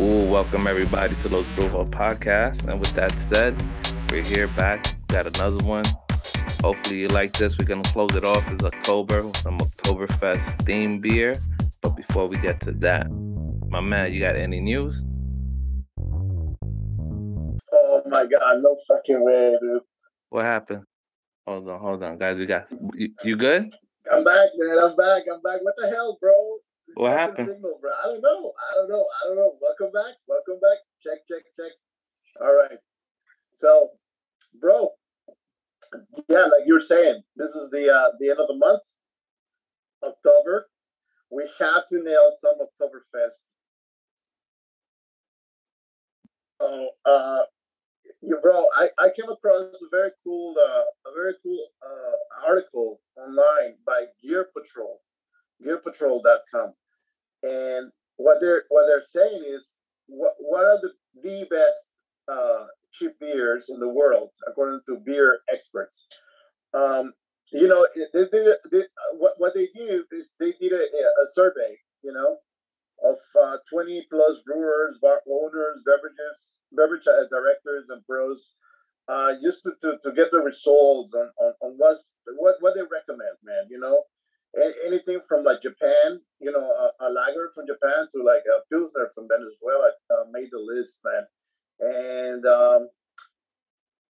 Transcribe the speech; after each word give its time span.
Ooh, 0.00 0.30
welcome 0.30 0.68
everybody 0.68 1.12
to 1.12 1.28
Los 1.28 1.44
Brujos 1.56 1.90
podcast. 1.90 2.68
And 2.68 2.78
with 2.78 2.92
that 2.92 3.10
said, 3.10 3.60
we're 4.12 4.22
here 4.22 4.46
back. 4.46 4.94
Got 5.08 5.26
another 5.26 5.58
one. 5.66 5.82
Hopefully 6.62 7.00
you 7.00 7.08
like 7.08 7.32
this. 7.32 7.58
We're 7.58 7.64
gonna 7.64 7.82
close 7.82 8.14
it 8.14 8.22
off. 8.22 8.48
It's 8.52 8.62
October 8.62 9.26
with 9.26 9.38
some 9.38 9.58
Oktoberfest 9.58 10.62
themed 10.62 11.02
beer. 11.02 11.34
But 11.82 11.96
before 11.96 12.28
we 12.28 12.36
get 12.36 12.60
to 12.60 12.70
that, 12.74 13.10
my 13.68 13.80
man, 13.80 14.12
you 14.12 14.20
got 14.20 14.36
any 14.36 14.60
news? 14.60 15.04
Oh 17.72 18.02
my 18.06 18.24
god, 18.24 18.62
no 18.62 18.76
fucking 18.86 19.24
way, 19.24 19.56
dude. 19.60 19.82
What 20.28 20.44
happened? 20.44 20.84
Hold 21.44 21.68
on, 21.68 21.80
hold 21.80 22.04
on, 22.04 22.18
guys. 22.18 22.38
We 22.38 22.46
got 22.46 22.70
you, 22.94 23.08
you 23.24 23.34
good? 23.34 23.74
I'm 24.12 24.22
back, 24.22 24.50
man. 24.58 24.78
I'm 24.78 24.94
back. 24.94 25.24
I'm 25.28 25.42
back. 25.42 25.58
What 25.60 25.74
the 25.76 25.88
hell, 25.88 26.16
bro? 26.20 26.58
What 26.94 27.12
happened? 27.12 27.48
Signal, 27.48 27.78
bro. 27.80 27.90
I 27.90 28.06
don't 28.06 28.22
know. 28.22 28.52
I 28.70 28.74
don't 28.74 28.88
know. 28.88 29.04
I 29.04 29.28
don't 29.28 29.36
know. 29.36 29.56
Welcome 29.60 29.92
back. 29.92 30.16
Welcome 30.26 30.58
back. 30.60 30.78
Check, 31.02 31.26
check, 31.28 31.44
check. 31.56 31.72
All 32.40 32.54
right. 32.54 32.78
So, 33.52 33.90
bro, 34.60 34.90
yeah, 36.28 36.42
like 36.42 36.66
you're 36.66 36.80
saying, 36.80 37.22
this 37.36 37.50
is 37.50 37.70
the 37.70 37.92
uh 37.92 38.10
the 38.20 38.30
end 38.30 38.40
of 38.40 38.48
the 38.48 38.56
month, 38.56 38.82
October. 40.02 40.68
We 41.30 41.48
have 41.58 41.86
to 41.88 42.02
nail 42.02 42.30
some 42.40 42.54
Oktoberfest. 42.60 43.42
Oh, 46.60 46.88
uh, 47.04 47.42
yeah, 48.22 48.36
bro, 48.42 48.64
I, 48.76 48.88
I 48.98 49.10
came 49.14 49.30
across 49.30 49.76
a 49.76 49.88
very 49.90 50.10
cool 50.24 50.54
uh, 50.58 51.10
a 51.10 51.14
very 51.14 51.34
cool 51.42 51.68
uh, 51.84 52.48
article 52.48 53.00
online 53.16 53.76
by 53.86 54.06
Gear 54.22 54.48
Patrol, 54.56 55.00
GearPatrol.com, 55.64 56.74
and 57.42 57.90
what 58.16 58.38
they're 58.40 58.64
what 58.68 58.86
they're 58.86 59.02
saying 59.02 59.44
is 59.46 59.72
what 60.06 60.34
what 60.38 60.64
are 60.64 60.80
the 60.82 60.92
the 61.22 61.46
best 61.50 61.86
uh, 62.28 62.66
cheap 62.92 63.18
beers 63.20 63.66
in 63.68 63.80
the 63.80 63.88
world 63.88 64.30
according 64.46 64.80
to 64.86 64.98
beer 65.04 65.40
experts. 65.52 66.06
Um, 66.74 67.14
you 67.52 67.66
know, 67.66 67.86
they 68.12 68.26
did 68.26 68.56
they, 68.70 68.80
uh, 68.80 69.16
what 69.18 69.34
what 69.38 69.54
they 69.54 69.68
did 69.74 70.02
is 70.12 70.28
they 70.38 70.52
did 70.60 70.72
a, 70.72 70.76
a 70.76 71.26
survey, 71.34 71.78
you 72.02 72.12
know, 72.12 72.38
of 73.04 73.16
uh, 73.40 73.56
20 73.72 74.06
plus 74.10 74.38
brewers, 74.44 74.98
bar 75.00 75.20
owners, 75.28 75.82
beverages, 75.86 76.58
beverage 76.72 77.06
uh, 77.06 77.26
directors, 77.30 77.86
and 77.88 78.04
pros, 78.06 78.52
uh, 79.08 79.32
just 79.42 79.62
to, 79.62 79.72
to, 79.80 79.96
to 80.02 80.12
get 80.12 80.30
the 80.30 80.38
results 80.38 81.14
on, 81.14 81.30
on, 81.40 81.52
on 81.62 81.74
what's, 81.78 82.12
what, 82.36 82.56
what 82.60 82.74
they 82.74 82.82
recommend, 82.82 83.36
man. 83.44 83.64
You 83.70 83.80
know, 83.80 84.02
anything 84.86 85.20
from 85.28 85.44
like 85.44 85.62
Japan, 85.62 86.20
you 86.40 86.50
know, 86.52 86.60
a, 86.60 87.06
a 87.06 87.08
lager 87.10 87.50
from 87.54 87.66
Japan 87.66 88.08
to 88.14 88.22
like 88.22 88.42
a 88.46 88.62
Pilsner 88.72 89.10
from 89.14 89.28
Venezuela 89.28 89.90
uh, 90.10 90.24
made 90.32 90.48
the 90.50 90.58
list, 90.58 90.98
man. 91.04 91.24
And 91.80 92.46
um, 92.46 92.88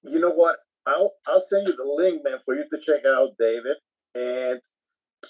you 0.02 0.18
know 0.18 0.32
what? 0.32 0.56
I'll, 0.86 1.12
I'll 1.26 1.40
send 1.40 1.66
you 1.66 1.74
the 1.76 1.84
link, 1.84 2.22
man, 2.24 2.38
for 2.44 2.54
you 2.54 2.64
to 2.70 2.78
check 2.80 3.04
out, 3.06 3.30
David. 3.38 3.76
And 4.14 4.60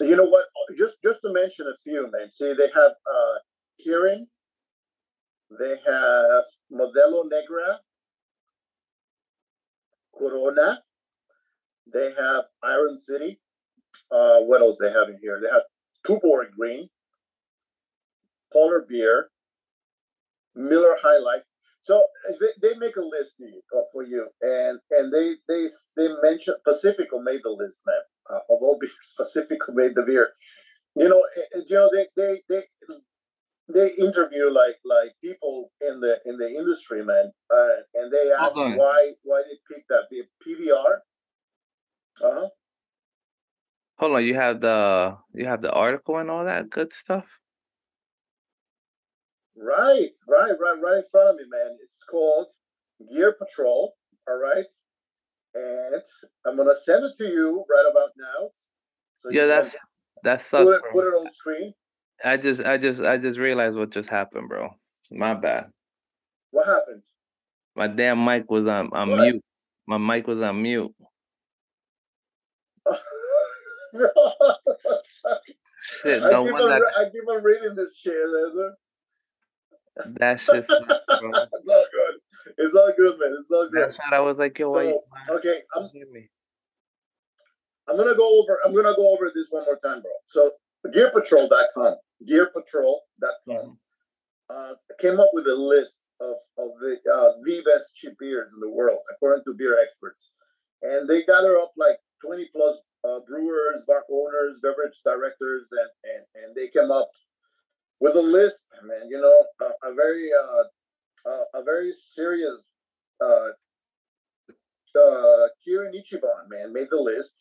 you 0.01 0.15
know 0.15 0.25
what? 0.25 0.45
Just 0.77 0.95
just 1.03 1.19
to 1.23 1.31
mention 1.31 1.67
a 1.67 1.77
few, 1.83 2.09
man. 2.11 2.31
See, 2.31 2.53
they 2.53 2.67
have 2.75 2.91
uh 2.91 3.35
Kirin, 3.85 4.27
they 5.57 5.75
have 5.85 6.43
Modelo 6.71 7.23
Negra, 7.29 7.79
Corona, 10.17 10.81
they 11.91 12.13
have 12.17 12.45
Iron 12.63 12.97
City. 12.97 13.39
Uh, 14.11 14.39
what 14.41 14.61
else 14.61 14.77
they 14.79 14.91
have 14.91 15.09
in 15.09 15.17
here? 15.21 15.39
They 15.41 15.49
have 15.49 15.63
Tuborg 16.07 16.51
Green, 16.57 16.89
Polar 18.51 18.85
Beer, 18.87 19.29
Miller 20.55 20.95
High 21.01 21.19
Life. 21.19 21.43
So 21.83 22.03
they, 22.39 22.69
they 22.69 22.77
make 22.79 22.95
a 22.95 23.01
list 23.01 23.35
for 23.37 23.45
you, 23.45 23.61
uh, 23.75 23.81
for 23.93 24.03
you, 24.03 24.27
and 24.41 24.79
and 24.89 25.13
they 25.13 25.35
they 25.47 25.69
they 25.95 26.07
mention 26.23 26.55
Pacifico 26.65 27.19
made 27.19 27.41
the 27.43 27.51
list, 27.51 27.79
man. 27.85 28.01
Uh, 28.27 28.39
of 28.49 28.61
all 28.61 28.79
beers, 28.79 29.13
Pacifico 29.17 29.71
made 29.71 29.93
the 29.93 30.01
beer. 30.01 30.29
You 30.95 31.09
know, 31.09 31.23
eh, 31.37 31.57
eh, 31.57 31.61
you 31.69 31.75
know 31.75 31.89
they 31.93 32.07
they 32.17 32.41
they 32.49 32.63
they 33.67 33.91
interview 33.95 34.49
like 34.49 34.77
like 34.83 35.13
people 35.23 35.71
in 35.81 35.99
the 35.99 36.17
in 36.25 36.37
the 36.37 36.49
industry, 36.49 37.03
man, 37.05 37.31
uh, 37.53 37.75
and 37.93 38.11
they 38.11 38.31
ask 38.31 38.57
on. 38.57 38.75
why 38.75 39.11
why 39.23 39.43
they 39.43 39.57
pick 39.75 39.85
that 39.89 40.05
beer. 40.09 40.25
PBR. 40.45 41.01
Uh 42.23 42.33
huh. 42.41 42.47
Hold 43.97 44.13
on, 44.13 44.25
you 44.25 44.35
have 44.35 44.59
the 44.59 45.17
you 45.33 45.45
have 45.45 45.61
the 45.61 45.71
article 45.71 46.17
and 46.17 46.29
all 46.29 46.43
that 46.45 46.69
good 46.69 46.91
stuff. 46.91 47.39
Right, 49.57 50.11
right, 50.27 50.51
right, 50.59 50.81
right 50.81 50.97
in 50.97 51.03
front 51.11 51.29
of 51.29 51.35
me, 51.37 51.43
man. 51.49 51.77
It's 51.81 52.03
called 52.09 52.47
Gear 53.09 53.33
Patrol. 53.39 53.93
All 54.27 54.37
right, 54.37 54.65
and 55.53 56.01
I'm 56.45 56.57
gonna 56.57 56.75
send 56.75 57.05
it 57.05 57.15
to 57.19 57.25
you 57.27 57.63
right 57.69 57.85
about 57.89 58.09
now. 58.17 58.49
So 59.17 59.29
Yeah, 59.31 59.45
that's 59.45 59.77
that 60.23 60.39
put 60.39 60.43
sucks, 60.43 60.75
it, 60.75 60.81
put 60.91 61.07
it 61.07 61.13
on 61.13 61.29
screen. 61.31 61.73
I 62.23 62.37
just 62.37 62.65
I 62.65 62.77
just 62.77 63.01
I 63.01 63.17
just 63.17 63.39
realized 63.39 63.77
what 63.77 63.91
just 63.91 64.09
happened, 64.09 64.49
bro. 64.49 64.69
My 65.11 65.33
bad. 65.35 65.67
What 66.51 66.65
happened? 66.67 67.03
My 67.75 67.87
damn 67.87 68.23
mic 68.25 68.49
was 68.51 68.65
on 68.65 68.89
on 68.93 69.09
What? 69.09 69.21
mute. 69.21 69.43
My 69.87 69.97
mic 69.97 70.27
was 70.27 70.41
on 70.41 70.61
mute. 70.61 70.93
Shit, 76.01 76.23
I, 76.23 76.29
no 76.31 76.45
keep 76.45 76.53
on, 76.55 76.81
re- 76.81 76.93
I 76.97 77.09
keep 77.11 77.27
on 77.27 77.43
reading 77.43 77.75
this 77.75 77.95
shit. 77.97 78.13
man. 78.15 78.73
that 80.19 80.39
shit 80.39 80.65
sucks, 80.65 80.87
bro. 80.87 81.31
it's 81.53 81.69
all 81.69 81.85
good. 81.91 82.15
It's 82.57 82.75
all 82.75 82.91
good, 82.97 83.19
man. 83.19 83.35
It's 83.39 83.51
all 83.51 83.69
good. 83.69 83.81
That's 83.83 83.97
what 83.99 84.13
I 84.13 84.19
was 84.19 84.39
like, 84.39 84.57
yo, 84.57 84.71
why 84.71 84.83
you 84.83 84.99
okay, 85.29 85.61
I'm? 85.75 85.89
I'm 87.87 87.97
gonna 87.97 88.15
go 88.15 88.41
over. 88.41 88.59
I'm 88.65 88.73
gonna 88.73 88.95
go 88.95 89.13
over 89.13 89.31
this 89.33 89.45
one 89.49 89.65
more 89.65 89.77
time, 89.77 90.01
bro. 90.01 90.11
So 90.25 90.51
GearPatrol.com, 90.87 91.95
GearPatrol.com, 92.27 93.77
uh, 94.49 94.73
came 94.99 95.19
up 95.19 95.29
with 95.33 95.47
a 95.47 95.55
list 95.55 95.99
of 96.19 96.35
of 96.57 96.69
the 96.79 96.97
uh, 97.13 97.33
the 97.45 97.63
best 97.65 97.95
cheap 97.95 98.13
beers 98.19 98.51
in 98.53 98.59
the 98.59 98.69
world 98.69 98.99
according 99.11 99.43
to 99.45 99.53
beer 99.53 99.77
experts, 99.81 100.31
and 100.81 101.07
they 101.07 101.23
gather 101.23 101.57
up 101.57 101.73
like 101.77 101.97
20 102.25 102.49
plus 102.55 102.79
uh, 103.05 103.19
brewers, 103.27 103.83
bar 103.87 104.03
owners, 104.11 104.59
beverage 104.61 104.99
directors, 105.05 105.69
and 105.71 105.89
and 106.13 106.43
and 106.43 106.55
they 106.55 106.67
came 106.69 106.91
up 106.91 107.09
with 107.99 108.15
a 108.15 108.21
list, 108.21 108.63
man. 108.83 109.09
You 109.09 109.21
know, 109.21 109.45
a, 109.67 109.89
a 109.91 109.93
very 109.93 110.29
uh, 110.33 111.43
a 111.59 111.63
very 111.63 111.93
serious. 112.13 112.65
Uh, 113.21 113.49
uh, 114.95 115.47
Kirin 115.67 115.91
Ichiban, 115.93 116.49
man, 116.49 116.73
made 116.73 116.87
the 116.89 117.01
list. 117.01 117.35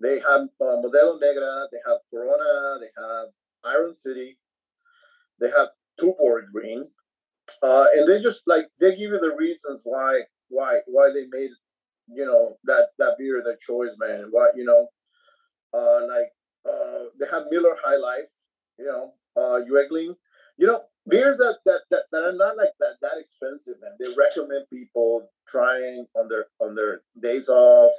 They 0.00 0.16
have 0.20 0.42
uh, 0.60 0.76
Modelo 0.84 1.20
Negra, 1.20 1.66
they 1.72 1.78
have 1.86 1.98
Corona, 2.12 2.78
they 2.80 2.90
have 3.02 3.28
Iron 3.64 3.94
City, 3.94 4.38
they 5.40 5.48
have 5.50 5.68
Tuborg 6.00 6.52
Green, 6.52 6.86
uh, 7.62 7.86
and 7.94 8.08
they 8.08 8.22
just 8.22 8.42
like 8.46 8.68
they 8.80 8.90
give 8.90 9.10
you 9.10 9.18
the 9.18 9.34
reasons 9.36 9.80
why 9.84 10.20
why 10.48 10.80
why 10.86 11.10
they 11.12 11.26
made 11.30 11.50
you 12.08 12.24
know 12.24 12.56
that 12.64 12.88
that 12.98 13.16
beer 13.18 13.42
their 13.44 13.56
choice, 13.56 13.96
man. 13.98 14.28
Why 14.30 14.50
you 14.54 14.64
know, 14.64 14.88
uh, 15.74 16.00
like 16.06 16.32
uh, 16.68 17.04
they 17.18 17.26
have 17.30 17.44
Miller 17.50 17.76
High 17.84 17.96
Life, 17.96 18.28
you 18.78 18.86
know, 18.86 19.12
uh, 19.36 19.60
Yuengling, 19.64 20.16
you 20.56 20.66
know, 20.66 20.82
beers 21.08 21.38
that, 21.38 21.58
that 21.64 21.80
that 21.90 22.04
that 22.12 22.22
are 22.22 22.32
not 22.32 22.56
like 22.56 22.72
that 22.80 22.96
that 23.02 23.18
expensive, 23.18 23.76
man. 23.80 23.92
They 23.98 24.14
recommend 24.16 24.66
people 24.70 25.28
trying 25.48 26.06
on 26.14 26.28
their 26.28 26.46
on 26.60 26.74
their 26.74 27.02
days 27.20 27.48
off. 27.48 27.92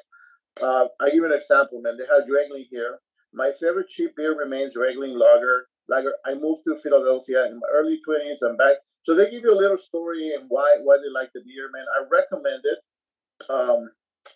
Uh, 0.61 0.87
I 0.99 1.09
give 1.09 1.23
an 1.23 1.33
example, 1.33 1.81
man. 1.81 1.97
They 1.97 2.05
have 2.05 2.27
Yuengling 2.27 2.67
here. 2.69 2.99
My 3.33 3.51
favorite 3.51 3.89
cheap 3.89 4.15
beer 4.15 4.37
remains 4.37 4.75
Yuengling 4.75 5.17
Lager. 5.17 5.67
Lager. 5.87 6.13
I 6.25 6.33
moved 6.35 6.63
to 6.65 6.77
Philadelphia 6.77 7.45
in 7.47 7.59
my 7.59 7.67
early 7.71 7.99
twenties. 8.05 8.41
I'm 8.41 8.57
back. 8.57 8.77
So 9.03 9.15
they 9.15 9.29
give 9.29 9.43
you 9.43 9.53
a 9.53 9.57
little 9.57 9.77
story 9.77 10.33
and 10.33 10.45
why 10.49 10.75
why 10.83 10.97
they 10.97 11.09
like 11.11 11.31
the 11.33 11.41
beer, 11.41 11.69
man. 11.73 11.85
I 11.95 12.05
recommend 12.11 12.63
it. 12.65 12.79
Um, 13.49 13.89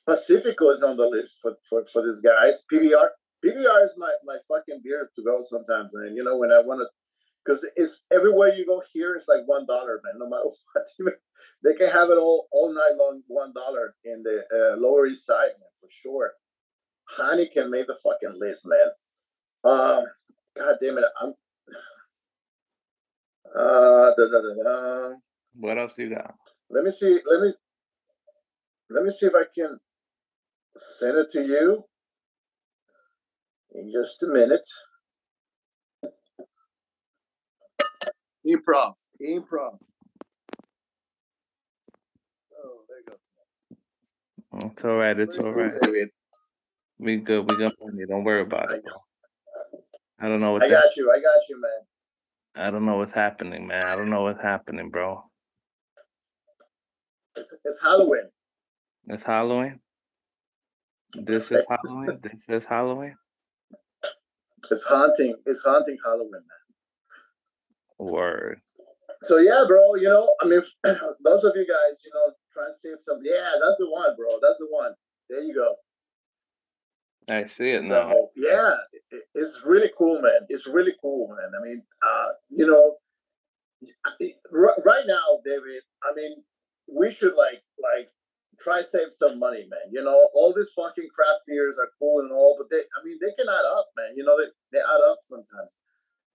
Pacifico 0.08 0.72
is 0.72 0.82
on 0.84 0.98
the 0.98 1.06
list 1.08 1.40
for 1.42 1.56
for, 1.70 1.86
for 1.86 2.04
these 2.06 2.22
guys. 2.22 2.64
PBR. 2.72 3.10
PBR 3.44 3.84
is 3.84 3.94
my, 3.98 4.12
my 4.26 4.38
fucking 4.48 4.82
beer 4.84 5.10
to 5.16 5.24
go 5.24 5.42
sometimes, 5.42 5.92
man. 5.94 6.16
You 6.16 6.24
know 6.24 6.38
when 6.38 6.52
I 6.52 6.62
want 6.62 6.80
to, 6.80 6.88
because 7.44 7.66
it's 7.76 8.04
everywhere 8.12 8.54
you 8.54 8.66
go 8.66 8.82
here. 8.94 9.16
It's 9.16 9.28
like 9.28 9.42
one 9.46 9.66
dollar, 9.66 10.02
man. 10.04 10.16
No 10.18 10.30
matter 10.30 10.44
what, 11.00 11.14
they 11.64 11.74
can 11.74 11.90
have 11.90 12.10
it 12.10 12.18
all 12.18 12.48
all 12.52 12.74
night 12.74 12.96
long. 12.98 13.22
One 13.28 13.54
dollar 13.54 13.96
in 14.06 14.24
the 14.24 14.44
uh, 14.52 14.78
Lower 14.78 15.08
East 15.08 15.26
Side, 15.26 15.52
man, 15.60 15.70
for 15.82 15.90
sure. 15.92 16.32
Heineken 17.18 17.70
made 17.70 17.88
the 17.88 17.98
fucking 18.02 18.40
list, 18.40 18.66
man. 18.66 18.90
Um, 19.66 20.06
God 20.58 20.76
damn 20.82 20.98
it, 20.98 21.06
I'm. 21.22 21.34
Uh, 23.56 24.10
da, 24.18 24.26
da, 24.32 24.42
da, 24.42 24.64
da. 24.64 25.16
What 25.60 25.78
else 25.78 26.00
you 26.00 26.10
got? 26.10 26.34
Let 26.72 26.86
me 26.86 26.92
see. 26.92 27.20
Let 27.30 27.42
me. 27.42 27.54
Let 28.90 29.04
me 29.04 29.12
see 29.12 29.28
if 29.28 29.34
I 29.36 29.44
can 29.54 29.80
send 30.76 31.18
it 31.20 31.32
to 31.34 31.44
you 31.44 31.84
in 33.74 33.92
just 33.92 34.24
a 34.24 34.28
minute. 34.28 34.68
Improv. 38.46 38.94
Improv. 39.22 39.78
Oh, 42.54 42.82
there 42.88 43.00
you 43.00 43.06
go. 44.52 44.70
It's 44.72 44.84
all 44.84 44.98
right. 44.98 45.20
It's 45.20 45.38
all 45.38 45.52
right. 45.52 45.74
We 47.00 47.18
good. 47.18 47.50
We 47.50 47.58
got 47.58 47.74
money. 47.82 48.04
Don't 48.08 48.24
worry 48.24 48.42
about 48.42 48.72
it. 48.72 48.84
I 50.20 50.28
don't 50.28 50.40
know 50.40 50.52
what. 50.54 50.64
I 50.64 50.70
got 50.70 50.84
that, 50.84 50.96
you. 50.96 51.12
I 51.12 51.20
got 51.20 51.42
you, 51.50 51.60
man. 51.60 52.66
I 52.68 52.72
don't 52.72 52.86
know 52.86 52.98
what's 52.98 53.12
happening, 53.12 53.68
man. 53.68 53.88
I 53.88 53.96
don't 53.96 54.10
know 54.10 54.24
what's 54.24 54.42
happening, 54.42 54.90
bro. 54.90 55.24
It's, 57.36 57.54
it's 57.66 57.82
Halloween. 57.82 58.30
It's 59.08 59.24
Halloween. 59.24 59.80
This 61.16 61.52
is 61.52 61.66
Halloween. 61.70 62.20
This 62.22 62.48
is 62.48 62.66
Halloween. 62.66 63.16
It's 64.72 64.84
haunting. 64.84 65.36
It's 65.46 65.62
haunting 65.64 65.98
Halloween, 66.04 66.32
man. 66.32 68.08
Word. 68.12 68.62
So 69.24 69.38
yeah, 69.38 69.64
bro. 69.68 69.96
You 69.96 70.10
know, 70.10 70.36
I 70.42 70.46
mean, 70.48 70.62
those 71.24 71.44
of 71.44 71.54
you 71.56 71.66
guys, 71.66 72.00
you 72.04 72.12
know, 72.14 72.34
try 72.54 72.66
and 72.66 72.76
save 72.76 72.98
some. 73.00 73.20
Yeah, 73.24 73.52
that's 73.62 73.78
the 73.78 73.90
one, 73.90 74.16
bro. 74.18 74.40
That's 74.42 74.58
the 74.58 74.68
one. 74.70 74.94
There 75.30 75.42
you 75.42 75.54
go. 75.54 75.76
I 77.30 77.46
see 77.46 77.70
it 77.72 77.84
now. 77.84 78.12
So 78.12 78.30
yeah, 78.36 78.74
it- 79.12 79.24
it's 79.34 79.62
really 79.66 79.92
cool, 79.98 80.22
man. 80.22 80.46
It's 80.50 80.68
really 80.68 80.94
cool, 81.02 81.30
man. 81.30 81.52
I 81.58 81.64
mean, 81.64 81.84
uh, 82.06 82.28
you 82.50 82.68
know, 82.68 82.98
right 84.86 85.04
now, 85.08 85.40
David. 85.46 85.84
I 86.04 86.14
mean, 86.16 86.44
we 86.94 87.12
should 87.12 87.36
like 87.36 87.64
like 87.82 88.10
try 88.64 88.82
save 88.82 89.12
some 89.12 89.40
money, 89.40 89.68
man. 89.70 89.92
You 89.92 90.04
know, 90.04 90.30
all 90.34 90.54
these 90.56 90.72
fucking 90.76 91.10
craft 91.14 91.42
beers 91.48 91.78
are 91.78 91.90
cool 92.00 92.22
and 92.22 92.32
all, 92.32 92.56
but 92.58 92.70
they, 92.70 92.82
I 92.82 93.04
mean, 93.04 93.18
they 93.22 93.34
can 93.38 93.50
add 93.50 93.68
up, 93.78 93.90
man. 93.98 94.14
You 94.16 94.24
know, 94.24 94.38
they 94.38 94.50
they 94.72 94.80
add 94.80 95.04
up 95.12 95.20
sometimes. 95.24 95.78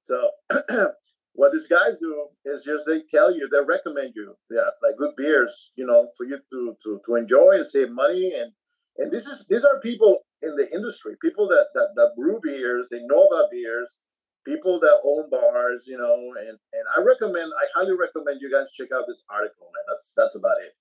So. 0.03 0.31
What 1.39 1.53
these 1.53 1.69
guys 1.69 1.99
do 2.01 2.27
is 2.45 2.65
just 2.65 2.85
they 2.85 3.03
tell 3.03 3.33
you, 3.33 3.49
they 3.49 3.63
recommend 3.65 4.15
you, 4.17 4.35
yeah, 4.51 4.75
like 4.83 4.99
good 4.99 5.15
beers, 5.17 5.71
you 5.77 5.87
know, 5.87 6.11
for 6.17 6.27
you 6.27 6.39
to 6.51 6.77
to 6.83 7.01
to 7.07 7.15
enjoy 7.15 7.55
and 7.55 7.65
save 7.65 7.91
money. 7.91 8.33
And 8.35 8.51
and 8.97 9.13
this 9.13 9.25
is 9.25 9.47
these 9.49 9.65
are 9.65 9.79
people 9.79 10.27
in 10.43 10.57
the 10.57 10.67
industry, 10.75 11.15
people 11.23 11.47
that 11.47 11.67
that, 11.75 11.91
that 11.95 12.17
brew 12.17 12.41
beers, 12.43 12.89
they 12.91 12.99
know 13.05 13.23
about 13.23 13.53
beers, 13.53 13.99
people 14.45 14.81
that 14.81 14.99
own 15.05 15.31
bars, 15.31 15.85
you 15.87 15.97
know, 15.97 16.17
and 16.41 16.59
and 16.73 16.85
I 16.97 17.03
recommend, 17.03 17.53
I 17.55 17.65
highly 17.79 17.97
recommend 17.97 18.41
you 18.41 18.51
guys 18.51 18.73
check 18.73 18.89
out 18.93 19.05
this 19.07 19.23
article, 19.31 19.71
man. 19.71 19.85
That's 19.91 20.13
that's 20.17 20.37
about 20.37 20.59
it. 20.67 20.75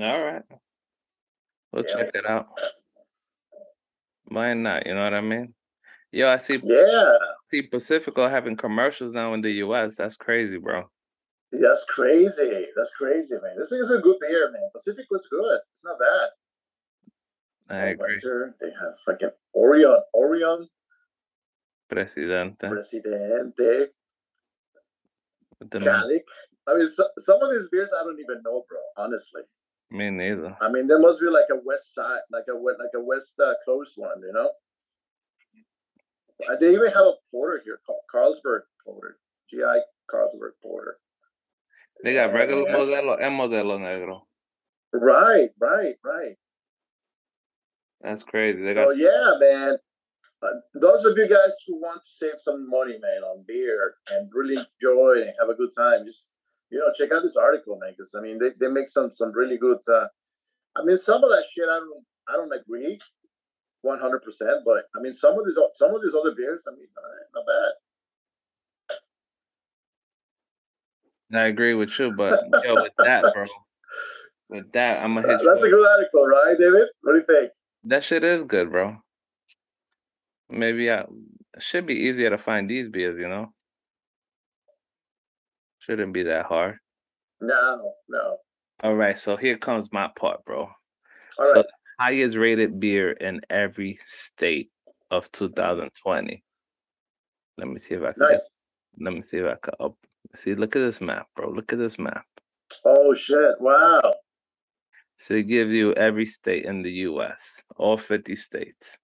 All 0.00 0.24
right. 0.24 0.42
We'll 1.72 1.84
Yeah. 1.84 1.96
check 1.96 2.14
it 2.14 2.26
out. 2.26 2.48
Why 4.26 4.54
not? 4.54 4.86
You 4.86 4.94
know 4.94 5.04
what 5.04 5.14
I 5.14 5.20
mean? 5.20 5.54
Yo, 6.12 6.28
I 6.28 6.36
see 6.38 6.60
Yeah, 6.62 7.14
see 7.50 7.62
Pacifico 7.62 8.28
having 8.28 8.56
commercials 8.56 9.12
now 9.12 9.34
in 9.34 9.40
the 9.40 9.50
US. 9.64 9.96
That's 9.96 10.16
crazy, 10.16 10.58
bro. 10.58 10.90
that's 11.52 11.84
crazy. 11.84 12.66
That's 12.76 12.94
crazy, 12.94 13.34
man. 13.42 13.56
This 13.58 13.72
is 13.72 13.90
a 13.90 13.98
good 13.98 14.16
beer, 14.20 14.50
man. 14.50 14.70
Pacific 14.72 15.06
was 15.10 15.26
good. 15.28 15.60
It's 15.72 15.84
not 15.84 15.98
bad. 15.98 16.28
I 17.70 17.86
agree. 17.88 18.14
Budweiser, 18.14 18.54
They 18.60 18.70
have 18.70 18.94
fucking 19.06 19.30
Orion, 19.54 20.00
Orion, 20.14 20.68
Presidente. 21.88 22.68
Presidente, 22.68 23.90
With 25.60 25.70
Calic. 25.70 26.24
I 26.66 26.74
mean, 26.74 26.88
so, 26.88 27.08
some 27.18 27.42
of 27.42 27.50
these 27.50 27.68
beers 27.68 27.92
I 27.98 28.04
don't 28.04 28.20
even 28.20 28.42
know, 28.44 28.64
bro. 28.68 28.78
Honestly, 28.96 29.42
Me 29.92 30.08
neither. 30.08 30.56
I 30.60 30.70
mean, 30.70 30.86
there 30.86 30.98
must 30.98 31.20
be 31.20 31.26
like 31.26 31.48
a 31.52 31.60
West 31.66 31.94
Side, 31.94 32.20
like 32.30 32.44
a 32.48 32.54
like 32.54 32.94
a 32.94 33.00
West 33.00 33.34
uh, 33.38 33.52
Coast 33.66 33.92
one, 33.96 34.22
you 34.22 34.32
know. 34.32 34.50
Uh, 36.48 36.56
They 36.58 36.72
even 36.72 36.88
have 36.88 37.04
a 37.06 37.12
porter 37.30 37.60
here 37.62 37.78
called 37.86 38.00
Carlsberg 38.12 38.62
Porter, 38.84 39.18
GI 39.50 39.82
Carlsberg 40.10 40.52
Porter. 40.62 40.96
They 42.02 42.14
got 42.14 42.32
regular 42.32 42.64
modelo 42.64 43.18
and 43.20 43.38
modelo 43.38 43.78
negro. 43.78 44.22
Right, 44.94 45.50
right, 45.60 45.96
right. 46.02 46.36
That's 48.00 48.22
crazy. 48.22 48.62
They 48.62 48.74
So 48.74 48.86
got 48.86 48.96
yeah, 48.96 49.32
man. 49.38 49.76
Uh, 50.42 50.48
those 50.74 51.04
of 51.04 51.16
you 51.18 51.28
guys 51.28 51.54
who 51.66 51.80
want 51.80 52.02
to 52.02 52.08
save 52.08 52.38
some 52.38 52.68
money, 52.68 52.98
man, 52.98 53.22
on 53.22 53.44
beer 53.46 53.94
and 54.10 54.28
really 54.32 54.54
enjoy 54.56 55.20
and 55.20 55.32
have 55.38 55.50
a 55.50 55.54
good 55.54 55.70
time, 55.76 56.04
just 56.04 56.30
you 56.72 56.78
know, 56.78 56.90
check 56.96 57.12
out 57.12 57.22
this 57.22 57.36
article, 57.36 57.78
man. 57.78 57.92
Because 57.92 58.14
I 58.16 58.22
mean, 58.22 58.38
they, 58.38 58.50
they 58.58 58.68
make 58.68 58.88
some 58.88 59.12
some 59.12 59.30
really 59.32 59.58
good. 59.58 59.78
Uh, 59.86 60.06
I 60.74 60.82
mean, 60.82 60.96
some 60.96 61.22
of 61.22 61.30
that 61.30 61.44
shit 61.52 61.68
I 61.68 61.78
don't 61.78 62.04
I 62.28 62.32
don't 62.32 62.52
agree, 62.52 62.98
one 63.82 64.00
hundred 64.00 64.22
percent. 64.22 64.64
But 64.64 64.86
I 64.96 65.00
mean, 65.00 65.12
some 65.12 65.38
of 65.38 65.44
these 65.44 65.58
some 65.74 65.94
of 65.94 66.02
these 66.02 66.14
other 66.14 66.34
beers, 66.34 66.64
I 66.66 66.72
mean, 66.72 66.88
not 67.34 67.44
bad. 67.46 67.72
I 71.34 71.44
agree 71.46 71.74
with 71.74 71.98
you, 71.98 72.12
but 72.12 72.42
yo, 72.64 72.74
with 72.74 72.92
that, 72.98 73.22
bro. 73.32 73.44
With 74.48 74.72
that, 74.72 75.02
I'm 75.02 75.14
gonna 75.14 75.28
hit 75.28 75.40
That's 75.44 75.60
you. 75.60 75.66
a 75.66 75.70
good 75.70 75.88
article, 75.88 76.26
right, 76.26 76.56
David? 76.58 76.88
What 77.02 77.12
do 77.12 77.18
you 77.20 77.24
think? 77.24 77.52
That 77.84 78.04
shit 78.04 78.22
is 78.22 78.44
good, 78.44 78.70
bro. 78.70 78.98
Maybe 80.50 80.90
I 80.90 81.06
should 81.58 81.86
be 81.86 81.94
easier 81.94 82.28
to 82.28 82.36
find 82.36 82.68
these 82.68 82.88
beers, 82.88 83.16
you 83.16 83.28
know? 83.28 83.52
Shouldn't 85.82 86.12
be 86.12 86.22
that 86.22 86.46
hard. 86.46 86.78
No, 87.40 87.92
no. 88.08 88.36
All 88.84 88.94
right, 88.94 89.18
so 89.18 89.36
here 89.36 89.56
comes 89.56 89.92
my 89.92 90.08
part, 90.16 90.44
bro. 90.44 90.60
All 90.60 91.44
so 91.44 91.52
right. 91.54 91.64
the 91.64 91.72
highest 91.98 92.36
rated 92.36 92.78
beer 92.78 93.10
in 93.12 93.40
every 93.50 93.98
state 94.06 94.70
of 95.10 95.30
2020. 95.32 96.44
Let 97.58 97.68
me 97.68 97.78
see 97.80 97.94
if 97.94 98.02
I 98.02 98.12
can 98.12 98.22
get, 98.22 98.30
Nice. 98.30 98.50
let 99.00 99.12
me 99.12 99.22
see 99.22 99.38
if 99.38 99.46
I 99.46 99.56
can 99.60 99.74
up 99.80 99.96
see 100.36 100.54
look 100.54 100.76
at 100.76 100.80
this 100.80 101.00
map, 101.00 101.26
bro. 101.34 101.50
Look 101.50 101.72
at 101.72 101.80
this 101.80 101.98
map. 101.98 102.24
Oh 102.84 103.12
shit! 103.12 103.60
Wow. 103.60 104.00
So 105.16 105.34
it 105.34 105.48
gives 105.48 105.74
you 105.74 105.92
every 105.94 106.26
state 106.26 106.64
in 106.64 106.82
the 106.82 106.90
US, 107.10 107.64
all 107.76 107.96
50 107.96 108.34
states. 108.36 108.98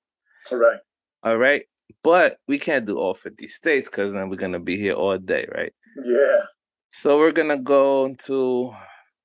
All 0.50 0.58
right. 0.58 0.80
All 1.24 1.36
right. 1.36 1.64
But 2.04 2.38
we 2.46 2.58
can't 2.58 2.86
do 2.86 2.98
all 2.98 3.14
50 3.14 3.48
states 3.48 3.88
because 3.88 4.12
then 4.12 4.28
we're 4.28 4.36
gonna 4.36 4.60
be 4.60 4.76
here 4.76 4.94
all 4.94 5.18
day, 5.18 5.46
right? 5.54 5.72
Yeah. 6.04 6.42
So 6.90 7.18
we're 7.18 7.32
gonna 7.32 7.58
go 7.58 8.14
to 8.26 8.72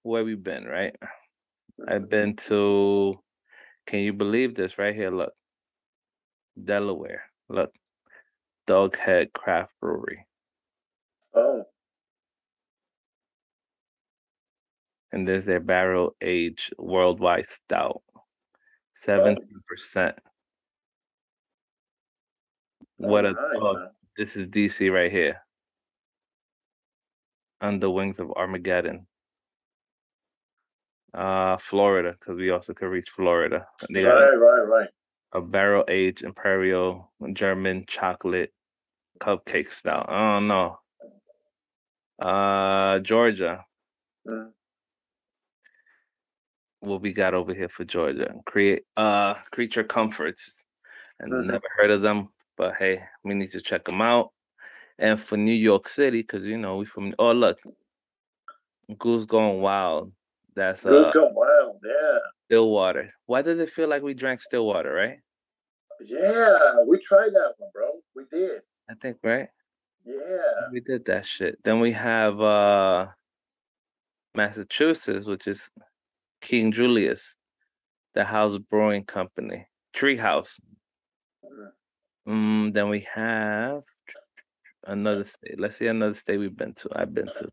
where 0.04 0.24
we've 0.24 0.44
been, 0.44 0.66
right? 0.66 0.96
I've 1.88 2.02
mm-hmm. 2.02 2.10
been 2.10 2.36
to 2.48 3.24
can 3.86 4.00
you 4.00 4.14
believe 4.14 4.56
this 4.56 4.78
right 4.78 4.96
here? 4.96 5.12
Look. 5.12 5.34
Delaware. 6.64 7.24
Look. 7.50 7.74
Doghead 8.68 9.34
Craft 9.34 9.74
Brewery. 9.82 10.26
Oh. 11.34 11.64
And 15.12 15.28
there's 15.28 15.46
their 15.46 15.60
barrel 15.60 16.16
aged 16.22 16.74
worldwide 16.78 17.46
stout. 17.46 18.02
17%. 18.96 20.14
What 22.98 23.26
oh, 23.26 23.30
a 23.30 23.32
nice, 23.32 23.60
dog. 23.60 23.78
This 24.18 24.36
is 24.36 24.48
DC 24.48 24.92
right 24.92 25.12
here. 25.12 25.42
On 27.64 27.80
the 27.80 27.90
wings 27.90 28.20
of 28.20 28.30
Armageddon. 28.34 29.08
Uh 31.14 31.56
Florida, 31.58 32.12
because 32.20 32.36
we 32.36 32.50
also 32.50 32.74
could 32.74 32.88
reach 32.90 33.10
Florida. 33.10 33.66
They 33.90 34.02
got 34.04 34.20
Right, 34.20 34.36
right, 34.36 34.68
right. 34.68 34.90
a 35.32 35.42
barrel 35.42 35.86
aged 35.88 36.24
imperial 36.24 37.12
German 37.32 37.86
chocolate 37.88 38.52
cupcake 39.20 39.72
style. 39.72 40.06
I 40.10 40.34
don't 40.34 40.48
know. 40.50 40.80
Uh 42.20 43.00
Georgia. 43.00 43.64
Mm. 44.28 44.52
What 46.82 47.02
we 47.02 47.14
got 47.14 47.34
over 47.34 47.54
here 47.54 47.70
for 47.70 47.86
Georgia? 47.86 48.34
Create 48.46 48.84
uh 48.98 49.36
creature 49.54 49.86
comforts. 49.86 50.66
And 51.20 51.32
Mhm. 51.32 51.46
never 51.48 51.68
heard 51.78 51.92
of 51.92 52.02
them, 52.02 52.34
but 52.58 52.76
hey, 52.76 53.06
we 53.24 53.36
need 53.36 53.52
to 53.52 53.62
check 53.62 53.86
them 53.86 54.02
out. 54.02 54.33
And 55.00 55.20
for 55.20 55.38
New 55.38 55.54
York 55.54 55.88
City, 55.88 56.22
because 56.22 56.46
you 56.46 56.58
know 56.58 56.78
we 56.78 56.86
from 56.86 57.14
oh 57.20 57.32
look, 57.32 57.60
Goose 58.98 59.26
Going 59.26 59.62
Wild. 59.62 60.12
That's 60.56 60.84
Goose 60.84 61.08
uh 61.08 61.12
go 61.12 61.30
wild. 61.34 61.78
Yeah. 61.84 62.20
Stillwater. 62.46 63.10
Why 63.26 63.42
does 63.42 63.60
it 63.60 63.70
feel 63.70 63.88
like 63.90 64.04
we 64.04 64.14
drank 64.14 64.42
Stillwater, 64.42 64.94
right? 64.94 65.18
Yeah. 66.00 66.58
We 66.88 67.00
tried 67.00 67.30
that 67.30 67.54
one, 67.58 67.72
bro. 67.74 67.92
We 68.16 68.26
did. 68.32 68.62
I 68.90 68.94
think 68.96 69.18
right. 69.24 69.48
Yeah. 70.06 70.68
We 70.72 70.80
did 70.82 71.06
that 71.06 71.26
shit. 71.26 71.58
Then 71.64 71.80
we 71.80 71.92
have 71.94 72.40
uh 72.42 73.08
Massachusetts, 74.36 75.28
which 75.28 75.48
is 75.48 75.70
King 76.42 76.72
Julius, 76.72 77.38
the 78.14 78.24
House 78.24 78.58
Brewing 78.58 79.06
Company, 79.06 79.68
Treehouse. 79.96 80.60
Mm. 81.46 81.70
Mm, 82.28 82.74
then 82.74 82.90
we 82.90 83.06
have 83.14 83.84
another 84.86 85.24
state. 85.24 85.60
Let's 85.60 85.78
see 85.78 85.88
another 85.88 86.14
state 86.14 86.38
we've 86.38 86.56
been 86.56 86.74
to. 86.76 86.90
I've 86.96 87.14
been 87.14 87.28
to. 87.28 87.50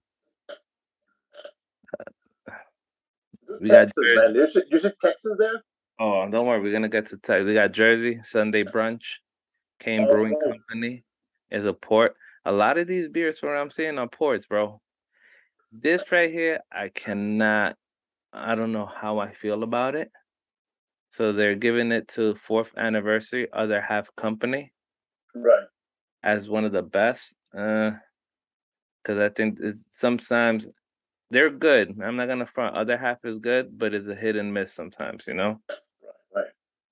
We 3.61 3.69
got 3.69 3.89
Texas, 3.89 4.17
man. 4.17 4.35
You 4.35 4.49
see, 4.49 4.63
you 4.71 4.79
see 4.79 4.91
Texas 5.03 5.37
there? 5.39 5.63
Oh, 5.99 6.29
don't 6.31 6.47
worry, 6.47 6.61
we're 6.61 6.73
gonna 6.73 6.89
get 6.89 7.07
to 7.07 7.19
Texas. 7.19 7.47
We 7.47 7.55
got 7.55 7.73
Jersey, 7.73 8.21
Sunday 8.23 8.65
Brunch, 8.65 9.05
Kane 9.79 10.07
oh, 10.09 10.13
Brewing 10.13 10.37
Oh. 10.45 10.53
Company 10.53 11.05
is 11.51 11.67
a 11.67 11.73
port. 11.75 12.15
A 12.47 12.53
lot 12.53 12.79
of 12.79 12.87
these 12.87 13.09
beers, 13.09 13.39
from 13.39 13.51
what 13.51 13.59
I'm 13.59 13.71
seeing, 13.71 13.99
are 13.99 14.09
ports, 14.09 14.47
bro. 14.47 14.81
This 15.73 16.11
right 16.11 16.31
here, 16.31 16.61
I 16.73 16.89
cannot 16.89 17.77
I 18.33 18.55
don't 18.55 18.73
know 18.73 18.87
how 18.87 19.19
I 19.19 19.33
feel 19.33 19.63
about 19.63 19.95
it. 19.95 20.11
So 21.09 21.33
they're 21.33 21.57
giving 21.57 21.91
it 21.91 22.07
to 22.09 22.35
fourth 22.35 22.73
anniversary 22.77 23.49
other 23.53 23.81
half 23.81 24.15
company. 24.15 24.73
Right. 25.35 25.67
As 26.23 26.49
one 26.49 26.65
of 26.65 26.73
the 26.73 26.83
best. 26.83 27.35
Uh 27.57 27.93
because 29.03 29.19
I 29.19 29.29
think 29.31 29.59
it's 29.61 29.87
sometimes 29.91 30.69
they're 31.31 31.51
good. 31.51 31.97
I'm 32.03 32.17
not 32.17 32.29
gonna 32.29 32.47
front 32.47 32.77
other 32.77 32.97
half 32.97 33.25
is 33.25 33.39
good, 33.39 33.79
but 33.79 33.95
it's 33.95 34.09
a 34.09 34.15
hit 34.15 34.37
and 34.37 34.53
miss 34.53 34.73
sometimes, 34.73 35.27
you 35.27 35.35
know? 35.35 35.61
Right. 35.69 35.79
Right. 36.35 36.47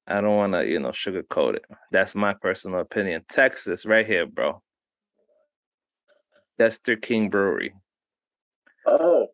I 0.07 0.21
don't 0.21 0.37
wanna, 0.37 0.65
you 0.65 0.79
know, 0.79 0.89
sugarcoat 0.89 1.57
it. 1.57 1.65
That's 1.91 2.15
my 2.15 2.35
personal 2.35 2.81
opinion. 2.81 3.25
Texas, 3.29 3.85
right 3.85 4.07
here, 4.07 4.27
bro. 4.27 4.63
Jester 6.59 6.97
King 6.97 7.31
Brewery. 7.31 7.75
Oh, 8.87 9.29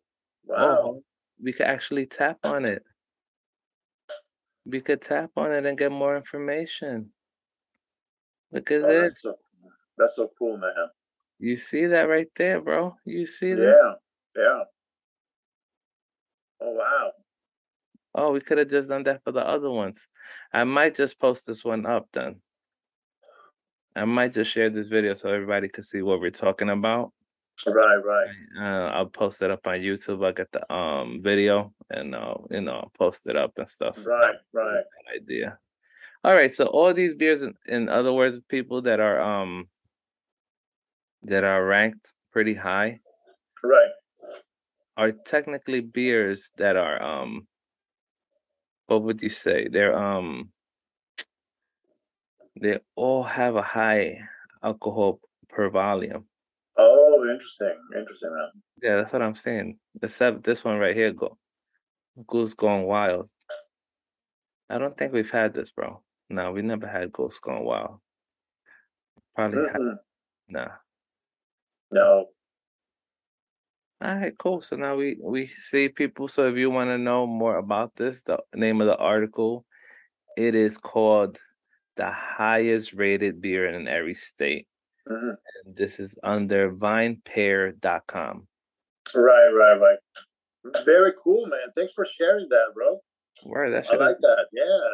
wow. 0.45 0.57
Oh, 0.57 1.03
we 1.41 1.53
could 1.53 1.65
actually 1.65 2.05
tap 2.05 2.37
on 2.43 2.65
it. 2.65 2.83
We 4.65 4.81
could 4.81 5.01
tap 5.01 5.31
on 5.37 5.51
it 5.51 5.65
and 5.65 5.77
get 5.77 5.91
more 5.91 6.15
information. 6.15 7.11
Look 8.51 8.71
at 8.71 8.83
oh, 8.83 8.87
this. 8.87 9.21
So, 9.21 9.35
that's 9.97 10.15
so 10.15 10.31
cool, 10.37 10.57
man. 10.57 10.73
You 11.39 11.57
see 11.57 11.85
that 11.87 12.07
right 12.07 12.29
there, 12.35 12.61
bro? 12.61 12.95
You 13.05 13.25
see 13.25 13.53
that? 13.53 13.97
Yeah, 14.35 14.43
yeah. 14.43 14.63
Oh 16.61 16.71
wow. 16.71 17.11
Oh, 18.15 18.31
we 18.31 18.39
could 18.39 18.57
have 18.57 18.69
just 18.69 18.89
done 18.89 19.03
that 19.03 19.23
for 19.23 19.33
the 19.33 19.45
other 19.45 19.69
ones. 19.69 20.07
I 20.53 20.63
might 20.63 20.95
just 20.95 21.19
post 21.19 21.47
this 21.47 21.65
one 21.65 21.85
up 21.85 22.07
then. 22.13 22.37
I 23.95 24.05
might 24.05 24.33
just 24.33 24.51
share 24.51 24.69
this 24.69 24.87
video 24.87 25.13
so 25.13 25.29
everybody 25.29 25.67
can 25.67 25.83
see 25.83 26.01
what 26.01 26.19
we're 26.19 26.31
talking 26.31 26.69
about. 26.69 27.11
Right, 27.65 27.97
right. 27.97 28.27
Uh, 28.57 28.89
I'll 28.91 29.05
post 29.05 29.41
it 29.41 29.51
up 29.51 29.65
on 29.65 29.79
YouTube. 29.79 30.25
I'll 30.25 30.33
get 30.33 30.51
the 30.51 30.73
um 30.73 31.21
video 31.21 31.73
and 31.89 32.13
uh, 32.13 32.35
you 32.51 32.61
know, 32.61 32.73
I'll 32.73 32.91
post 32.97 33.27
it 33.27 33.35
up 33.37 33.53
and 33.57 33.67
stuff. 33.67 34.05
Right, 34.05 34.35
right. 34.53 34.83
Idea. 35.15 35.57
All 36.23 36.35
right. 36.35 36.51
So 36.51 36.65
all 36.65 36.93
these 36.93 37.15
beers, 37.15 37.41
in, 37.41 37.53
in 37.67 37.87
other 37.87 38.11
words, 38.11 38.39
people 38.49 38.81
that 38.81 38.99
are 38.99 39.21
um 39.21 39.69
that 41.25 41.43
are 41.43 41.65
ranked 41.65 42.13
pretty 42.31 42.53
high, 42.53 42.99
right, 43.63 43.91
are 44.97 45.11
technically 45.11 45.81
beers 45.81 46.51
that 46.57 46.75
are 46.75 47.01
um. 47.01 47.47
What 48.87 49.03
would 49.03 49.21
you 49.21 49.29
say? 49.29 49.67
They're 49.67 49.97
um. 49.97 50.51
They 52.61 52.79
all 52.95 53.23
have 53.23 53.55
a 53.55 53.61
high 53.61 54.19
alcohol 54.63 55.19
per 55.49 55.69
volume. 55.69 56.25
Oh, 56.77 57.27
interesting, 57.31 57.75
interesting, 57.97 58.35
man. 58.35 58.49
Yeah, 58.81 58.95
that's 58.97 59.13
what 59.13 59.21
I'm 59.21 59.35
saying. 59.35 59.77
Except 60.01 60.43
this 60.43 60.63
one 60.63 60.77
right 60.77 60.95
here, 60.95 61.11
go, 61.11 61.37
Goose 62.27 62.53
Gone 62.53 62.83
Wild. 62.83 63.29
I 64.69 64.77
don't 64.77 64.97
think 64.97 65.13
we've 65.13 65.29
had 65.29 65.53
this, 65.53 65.71
bro. 65.71 66.01
No, 66.29 66.51
we 66.51 66.61
never 66.61 66.87
had 66.87 67.11
Goose 67.11 67.39
Gone 67.39 67.63
Wild. 67.63 67.99
Probably 69.35 69.59
mm-hmm. 69.59 69.87
had. 69.87 69.97
Nah. 70.47 70.71
No. 71.91 72.25
All 74.01 74.15
right, 74.15 74.37
cool. 74.37 74.61
So 74.61 74.75
now 74.75 74.95
we 74.95 75.17
we 75.21 75.47
see 75.47 75.89
people. 75.89 76.27
So 76.27 76.47
if 76.47 76.57
you 76.57 76.69
want 76.69 76.89
to 76.89 76.97
know 76.97 77.25
more 77.25 77.57
about 77.57 77.95
this, 77.95 78.23
the 78.23 78.39
name 78.53 78.81
of 78.81 78.87
the 78.87 78.97
article, 78.97 79.65
it 80.37 80.53
is 80.53 80.77
called 80.77 81.39
"The 81.95 82.11
Highest 82.11 82.93
Rated 82.93 83.41
Beer 83.41 83.67
in 83.67 83.87
Every 83.87 84.13
State." 84.13 84.67
Mm-hmm. 85.09 85.29
And 85.29 85.75
this 85.75 85.99
is 85.99 86.17
under 86.23 86.71
vinepair.com. 86.71 88.47
Right, 89.13 89.49
right, 89.49 89.79
right. 89.79 89.97
Very 90.85 91.13
cool, 91.23 91.45
man. 91.45 91.71
Thanks 91.75 91.93
for 91.93 92.05
sharing 92.05 92.49
that, 92.49 92.73
bro. 92.73 92.99
Where 93.43 93.69
that 93.69 93.87
I 93.91 93.95
like 93.97 94.17
that. 94.19 94.45
Yeah. 94.51 94.89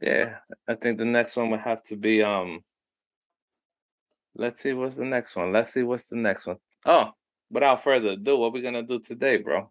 Yeah. 0.00 0.36
I 0.68 0.74
think 0.74 0.98
the 0.98 1.04
next 1.04 1.36
one 1.36 1.50
would 1.50 1.60
have 1.60 1.82
to 1.84 1.96
be 1.96 2.22
um 2.22 2.60
let's 4.38 4.60
see 4.60 4.72
what's 4.72 4.96
the 4.96 5.04
next 5.04 5.36
one. 5.36 5.52
Let's 5.52 5.72
see 5.72 5.82
what's 5.82 6.08
the 6.08 6.16
next 6.16 6.46
one. 6.46 6.58
Oh, 6.84 7.10
without 7.50 7.82
further 7.82 8.10
ado, 8.10 8.36
what 8.36 8.52
we 8.52 8.60
gonna 8.60 8.82
do 8.82 8.98
today, 8.98 9.38
bro? 9.38 9.70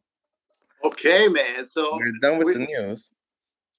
Okay, 0.83 1.27
man. 1.27 1.65
So 1.65 1.97
we're 1.97 2.11
done 2.21 2.37
with 2.37 2.47
we, 2.47 2.53
the 2.53 2.59
news. 2.59 3.13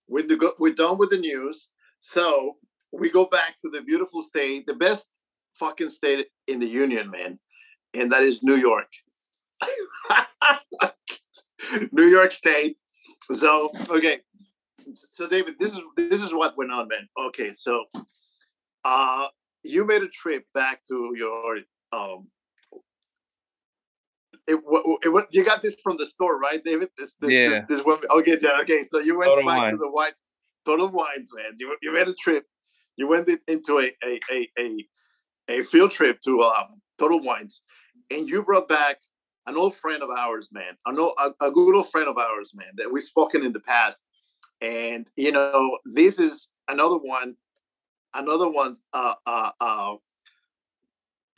With 0.09 0.29
the 0.29 0.55
we're 0.59 0.75
done 0.75 0.99
with 0.99 1.11
the 1.11 1.19
news. 1.19 1.69
So 1.99 2.57
we 2.93 3.11
go 3.11 3.27
back 3.27 3.57
to 3.63 3.69
the 3.69 3.83
beautiful 3.83 4.23
state, 4.23 4.67
the 4.67 4.75
best 4.75 5.09
fucking 5.53 5.91
state 5.91 6.27
in 6.47 6.61
the 6.61 6.67
union, 6.67 7.11
man, 7.11 7.39
and 7.95 8.13
that 8.13 8.23
is 8.23 8.43
New 8.43 8.57
York. 8.57 8.89
New 11.93 12.05
York 12.05 12.33
State. 12.33 12.77
So 13.33 13.71
okay, 13.89 14.21
so 15.11 15.29
David, 15.29 15.59
this 15.59 15.73
is 15.73 15.81
this 15.97 16.23
is 16.23 16.33
what 16.33 16.57
went 16.57 16.73
on, 16.73 16.89
man. 16.89 17.09
Okay, 17.19 17.53
so 17.53 17.85
uh, 18.85 19.27
you 19.67 19.85
made 19.85 20.03
a 20.03 20.09
trip 20.09 20.45
back 20.55 20.85
to 20.89 21.13
your 21.17 21.59
um. 21.93 22.29
It, 24.49 24.61
it, 24.65 24.99
it, 25.03 25.27
you 25.33 25.45
got 25.45 25.63
this 25.63 25.75
from 25.83 25.97
the 25.99 26.07
store, 26.07 26.39
right, 26.39 26.63
David? 26.63 26.91
This, 26.97 27.17
this, 27.21 27.33
yeah. 27.33 27.49
This, 27.49 27.63
this 27.69 27.85
one, 27.85 27.99
okay, 28.19 28.37
okay. 28.61 28.83
So 28.83 29.01
you 29.01 29.19
went 29.19 29.31
Total 29.31 29.45
back 29.45 29.59
wines. 29.59 29.73
to 29.73 29.79
the 29.79 29.91
wine, 29.91 30.13
Total 30.65 30.89
Wines, 30.89 31.31
man. 31.35 31.57
You, 31.59 31.77
you 31.83 31.93
made 31.93 32.09
a 32.09 32.15
trip. 32.15 32.45
You 32.97 33.09
went 33.09 33.29
into 33.49 33.79
a 33.79 33.93
a 34.05 34.21
a, 34.31 34.49
a 34.59 34.87
a 35.49 35.63
field 35.63 35.91
trip 35.91 36.21
to 36.23 36.43
um, 36.43 36.81
Total 36.99 37.21
Wines, 37.21 37.63
and 38.11 38.29
you 38.29 38.43
brought 38.43 38.69
back 38.69 38.99
an 39.47 39.57
old 39.57 39.77
friend 39.77 40.03
of 40.03 40.11
ours, 40.11 40.49
man, 40.53 40.77
a, 40.87 40.93
a, 40.93 41.49
a 41.49 41.51
good 41.51 41.77
old 41.77 41.91
friend 41.91 42.09
of 42.09 42.19
ours, 42.19 42.53
man, 42.55 42.73
that 42.77 42.91
we've 42.93 43.05
spoken 43.05 43.45
in 43.45 43.53
the 43.53 43.61
past. 43.61 44.03
And 44.61 45.07
you 45.17 45.33
know, 45.33 45.79
this 45.85 46.19
is 46.19 46.49
another 46.69 46.97
one, 46.97 47.37
another 48.17 48.49
one, 48.51 48.77
uh, 48.93 49.15
uh, 49.27 49.51
uh, 49.61 49.95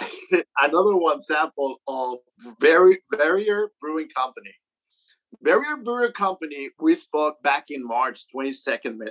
another 0.61 0.97
one 0.97 1.21
sample 1.21 1.81
of 1.87 2.19
very 2.61 2.99
Barrier 3.11 3.71
Brewing 3.81 4.09
Company. 4.15 4.55
Barrier 5.43 5.77
Brewing 5.77 6.13
Company. 6.13 6.71
We 6.81 6.95
spoke 6.95 7.43
back 7.43 7.67
in 7.69 7.87
March 7.87 8.27
twenty 8.33 8.53
second. 8.53 9.03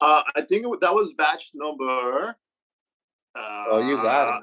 Uh, 0.00 0.22
I 0.34 0.42
think 0.42 0.66
that 0.80 0.94
was 0.94 1.14
batch 1.14 1.50
number 1.54 2.36
uh, 3.34 3.64
oh, 3.70 3.88
you 3.88 3.96
got 3.96 4.28
it. 4.28 4.34
Uh, 4.34 4.40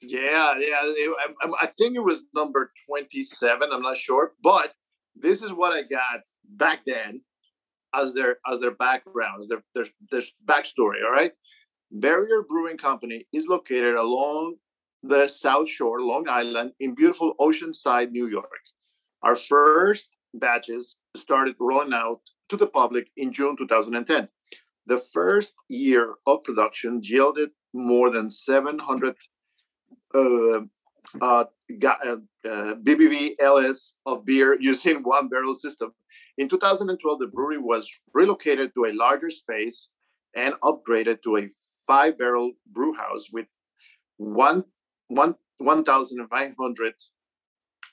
yeah, 0.00 0.52
yeah. 0.58 0.80
It, 0.82 1.14
I, 1.42 1.52
I, 1.62 1.66
think 1.66 1.96
it 1.96 2.04
was 2.04 2.22
number 2.34 2.72
27. 2.86 3.68
I'm 3.72 3.82
not 3.82 3.96
sure, 3.96 4.32
but 4.42 4.72
this 5.16 5.42
is 5.42 5.52
what 5.52 5.72
I 5.72 5.82
got 5.82 6.20
back 6.44 6.80
then 6.86 7.22
as 7.94 8.14
their 8.14 8.36
as 8.50 8.60
their 8.60 8.74
background, 8.74 9.42
as 9.42 9.48
their 9.48 9.64
their, 9.74 9.86
their 10.10 10.22
backstory. 10.46 11.04
All 11.04 11.10
right, 11.10 11.32
Barrier 11.90 12.42
Brewing 12.42 12.76
Company 12.76 13.26
is 13.32 13.46
located 13.46 13.94
along 13.94 14.56
the 15.02 15.26
South 15.26 15.68
Shore, 15.68 16.02
Long 16.02 16.28
Island, 16.28 16.72
in 16.80 16.94
beautiful 16.94 17.34
Oceanside, 17.40 18.10
New 18.10 18.26
York. 18.26 18.60
Our 19.22 19.36
first 19.36 20.10
batches 20.34 20.96
started 21.16 21.56
rolling 21.58 21.94
out 21.94 22.20
to 22.48 22.56
the 22.56 22.66
public 22.66 23.10
in 23.16 23.32
June 23.32 23.56
2010. 23.56 24.28
The 24.86 24.98
first 24.98 25.54
year 25.68 26.14
of 26.26 26.44
production 26.44 27.00
yielded 27.02 27.50
more 27.72 28.10
than 28.10 28.30
700 28.30 29.14
uh, 30.14 30.60
uh, 31.20 31.44
uh, 31.80 32.16
BBB 32.44 33.34
LS 33.40 33.94
of 34.04 34.24
beer 34.24 34.56
using 34.60 35.02
one 35.02 35.28
barrel 35.28 35.54
system. 35.54 35.92
In 36.36 36.48
2012, 36.48 37.18
the 37.18 37.26
brewery 37.26 37.58
was 37.58 37.90
relocated 38.12 38.72
to 38.74 38.84
a 38.84 38.92
larger 38.92 39.30
space 39.30 39.90
and 40.34 40.54
upgraded 40.62 41.22
to 41.22 41.36
a 41.36 41.48
five 41.88 42.18
barrel 42.18 42.52
brew 42.70 42.94
house 42.94 43.24
with 43.32 43.46
one, 44.18 44.64
one, 45.08 45.34
1,500 45.58 46.94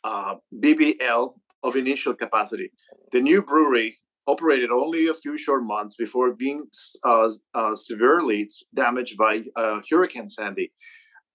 uh, 0.03 0.35
BBL 0.53 1.33
of 1.63 1.75
initial 1.75 2.13
capacity. 2.13 2.71
The 3.11 3.21
new 3.21 3.41
brewery 3.41 3.95
operated 4.27 4.69
only 4.71 5.07
a 5.07 5.13
few 5.13 5.37
short 5.37 5.63
months 5.63 5.95
before 5.95 6.33
being 6.33 6.67
uh, 7.03 7.29
uh, 7.53 7.75
severely 7.75 8.49
damaged 8.73 9.17
by 9.17 9.43
uh, 9.55 9.79
Hurricane 9.89 10.27
Sandy. 10.27 10.71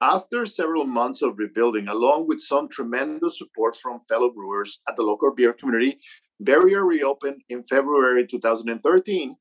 After 0.02 0.46
several 0.46 0.84
months 0.84 1.20
of 1.20 1.38
rebuilding, 1.38 1.88
along 1.88 2.26
with 2.26 2.40
some 2.40 2.68
tremendous 2.68 3.38
support 3.38 3.76
from 3.76 4.00
fellow 4.08 4.30
brewers 4.30 4.80
at 4.88 4.96
the 4.96 5.02
local 5.02 5.32
beer 5.34 5.52
community, 5.52 6.00
Barrier 6.40 6.86
reopened 6.86 7.42
in 7.50 7.62
February 7.62 8.26
2013, 8.26 9.36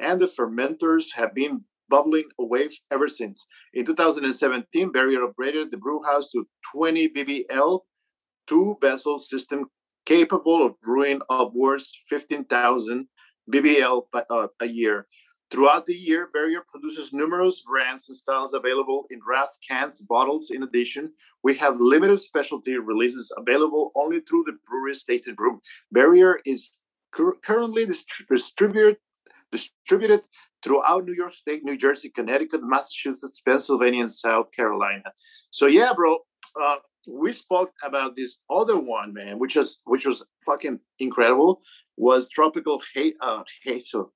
and 0.00 0.20
the 0.20 0.26
fermenters 0.26 1.14
have 1.14 1.32
been 1.32 1.64
bubbling 1.90 2.28
away 2.38 2.70
ever 2.90 3.08
since. 3.08 3.46
In 3.74 3.84
2017, 3.84 4.92
Barrier 4.92 5.26
upgraded 5.26 5.70
the 5.70 5.76
brew 5.76 6.00
house 6.02 6.30
to 6.30 6.46
20 6.72 7.08
BBL, 7.10 7.80
two 8.46 8.78
vessel 8.80 9.18
system 9.18 9.66
capable 10.06 10.64
of 10.64 10.80
brewing 10.80 11.20
upwards 11.28 11.92
15,000 12.08 13.06
BBL 13.52 14.02
uh, 14.14 14.46
a 14.60 14.66
year. 14.66 15.06
Throughout 15.50 15.86
the 15.86 15.94
year, 15.94 16.28
Barrier 16.32 16.62
produces 16.70 17.12
numerous 17.12 17.60
brands 17.60 18.08
and 18.08 18.16
styles 18.16 18.54
available 18.54 19.06
in 19.10 19.18
draft 19.18 19.58
cans, 19.68 20.00
bottles. 20.08 20.50
In 20.50 20.62
addition, 20.62 21.12
we 21.42 21.56
have 21.56 21.80
limited 21.80 22.20
specialty 22.20 22.78
releases 22.78 23.32
available 23.36 23.90
only 23.96 24.20
through 24.20 24.44
the 24.46 24.56
brewery's 24.64 25.02
tasting 25.02 25.34
room. 25.36 25.60
Barrier 25.90 26.38
is 26.46 26.70
cur- 27.12 27.36
currently 27.42 27.84
dist- 27.84 28.22
distributed 28.30 28.98
distributed 29.50 30.20
throughout 30.62 31.04
New 31.04 31.14
York 31.14 31.34
State, 31.34 31.64
New 31.64 31.76
Jersey, 31.76 32.10
Connecticut, 32.10 32.60
Massachusetts, 32.62 33.40
Pennsylvania, 33.40 34.02
and 34.02 34.12
South 34.12 34.50
Carolina. 34.52 35.12
So 35.50 35.66
yeah, 35.66 35.92
bro, 35.94 36.18
uh, 36.60 36.76
we 37.08 37.32
spoke 37.32 37.72
about 37.84 38.14
this 38.14 38.38
other 38.50 38.78
one, 38.78 39.12
man, 39.14 39.38
which 39.38 39.56
was 39.56 39.80
which 39.84 40.06
was 40.06 40.24
fucking 40.46 40.80
incredible. 40.98 41.60
Was 41.96 42.28
tropical 42.28 42.80
hate 42.94 43.16
uh 43.20 43.42
hazel. 43.64 44.12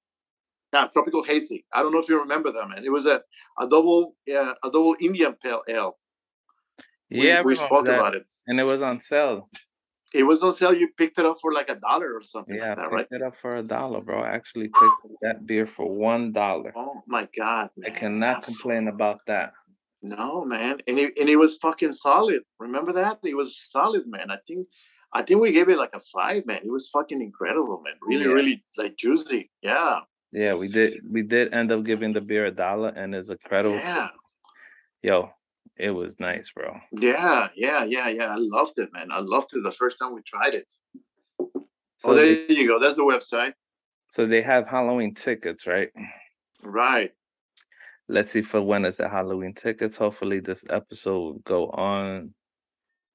Yeah, 0.73 0.89
tropical 0.93 1.23
hazy. 1.23 1.65
I 1.73 1.83
don't 1.83 1.93
know 1.93 2.01
if 2.01 2.09
you 2.09 2.19
remember 2.19 2.51
that, 2.53 2.69
man. 2.69 2.85
It 2.85 2.91
was 2.91 3.07
a, 3.07 3.21
a 3.61 3.69
double 3.69 4.17
uh, 4.29 4.55
a 4.63 4.71
double 4.71 4.97
Indian 5.01 5.35
pale 5.43 5.63
ale. 5.69 5.97
We, 7.11 7.29
Yeah, 7.29 7.43
we 7.43 7.55
spoke 7.55 7.87
about 7.87 8.15
it. 8.17 8.25
and 8.49 8.59
it 8.59 8.65
was 8.65 8.83
on 8.83 8.99
sale. 8.99 9.49
It 10.14 10.23
was 10.23 10.42
on 10.42 10.52
sale. 10.52 10.73
You 10.73 10.88
picked 10.97 11.18
it 11.18 11.26
up 11.26 11.37
for 11.42 11.52
like 11.52 11.68
a 11.68 11.75
dollar 11.75 12.14
or 12.14 12.23
something 12.23 12.56
Yeah, 12.56 12.71
like 12.71 12.78
I 12.78 12.83
that, 12.83 12.90
picked 12.90 13.12
right? 13.12 13.21
it 13.21 13.23
up 13.23 13.37
for 13.37 13.56
a 13.56 13.62
dollar, 13.62 14.00
bro. 14.00 14.21
I 14.23 14.30
actually 14.30 14.68
picked 14.68 15.02
that 15.23 15.44
beer 15.47 15.66
for 15.66 15.87
one 16.11 16.30
dollar. 16.33 16.73
Oh 16.76 17.02
my 17.06 17.28
god, 17.37 17.71
I 17.85 17.88
man. 17.88 17.94
cannot 18.00 18.26
That's- 18.37 18.47
complain 18.47 18.88
about 18.88 19.21
that. 19.26 19.52
No, 20.06 20.44
man, 20.44 20.80
and 20.87 20.99
it, 20.99 21.18
and 21.18 21.28
it 21.30 21.37
was 21.37 21.56
fucking 21.56 21.92
solid. 21.92 22.42
Remember 22.61 22.92
that? 22.92 23.18
It 23.25 23.35
was 23.37 23.50
solid, 23.59 24.04
man. 24.06 24.30
I 24.30 24.37
think, 24.47 24.68
I 25.14 25.23
think 25.23 25.40
we 25.40 25.50
gave 25.50 25.68
it 25.71 25.78
like 25.78 25.94
a 25.94 26.00
five, 26.00 26.44
man. 26.44 26.61
It 26.62 26.71
was 26.71 26.90
fucking 26.90 27.23
incredible, 27.23 27.80
man. 27.83 27.94
Really, 28.02 28.25
Yeah. 28.26 28.33
really 28.38 28.64
like 28.76 28.97
juicy. 28.99 29.50
Yeah, 29.62 30.00
Yeah, 30.30 30.54
we 30.56 30.68
did. 30.68 31.00
We 31.11 31.23
did 31.23 31.54
end 31.54 31.73
up 31.73 31.85
giving 31.85 32.12
the 32.12 32.21
beer 32.21 32.44
a 32.47 32.50
dollar, 32.50 32.90
and 32.90 33.14
it's 33.14 33.30
incredible. 33.30 33.76
yeah, 33.76 34.09
Yo, 35.02 35.30
it 35.76 35.90
was 35.90 36.19
nice, 36.21 36.50
bro. 36.52 36.76
yeah, 36.93 37.49
yeah, 37.57 37.85
yeah, 37.85 38.09
yeah. 38.09 38.33
I 38.33 38.37
loved 38.38 38.78
it, 38.78 38.90
man. 38.93 39.09
I 39.11 39.21
loved 39.21 39.54
it 39.54 39.62
the 39.62 39.73
first 39.73 39.99
time 39.99 40.14
we 40.14 40.23
tried 40.23 40.54
it. 40.54 40.73
So, 41.99 42.11
oh, 42.11 42.14
they, 42.14 42.47
there 42.47 42.57
you 42.59 42.69
go. 42.69 42.78
That's 42.78 42.97
the 42.97 43.02
website. 43.02 43.52
so 44.11 44.26
they 44.26 44.43
have 44.43 44.66
Halloween 44.66 45.14
tickets, 45.14 45.66
right? 45.66 45.90
Right. 46.62 47.12
Let's 48.09 48.31
see 48.33 48.43
for 48.43 48.61
when 48.61 48.85
is 48.85 48.99
the 48.99 49.09
Halloween 49.09 49.54
tickets. 49.54 49.97
Hopefully, 49.97 50.40
this 50.40 50.64
episode 50.71 51.19
will 51.19 51.38
go 51.45 51.71
on. 51.71 52.35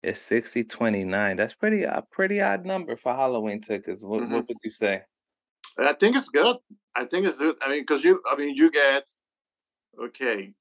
It's 0.01 0.19
sixty 0.21 0.63
twenty 0.63 1.03
nine. 1.03 1.35
That's 1.35 1.53
pretty 1.53 1.83
a 1.83 2.03
pretty 2.11 2.41
odd 2.41 2.65
number 2.65 2.95
for 2.95 3.13
Halloween 3.13 3.61
tickets. 3.61 4.03
What, 4.03 4.21
Mhm. 4.21 4.31
what 4.31 4.47
would 4.47 4.57
you 4.63 4.71
say? 4.71 5.01
I 5.77 5.93
think 5.93 6.15
it's 6.15 6.29
good. 6.29 6.57
I 6.95 7.05
think 7.05 7.27
it's 7.27 7.37
good. 7.37 7.55
I 7.61 7.69
mean, 7.69 7.81
because 7.81 8.03
you, 8.03 8.21
I 8.31 8.35
mean, 8.35 8.55
you 8.55 8.71
get 8.71 9.07
okay. 10.01 10.53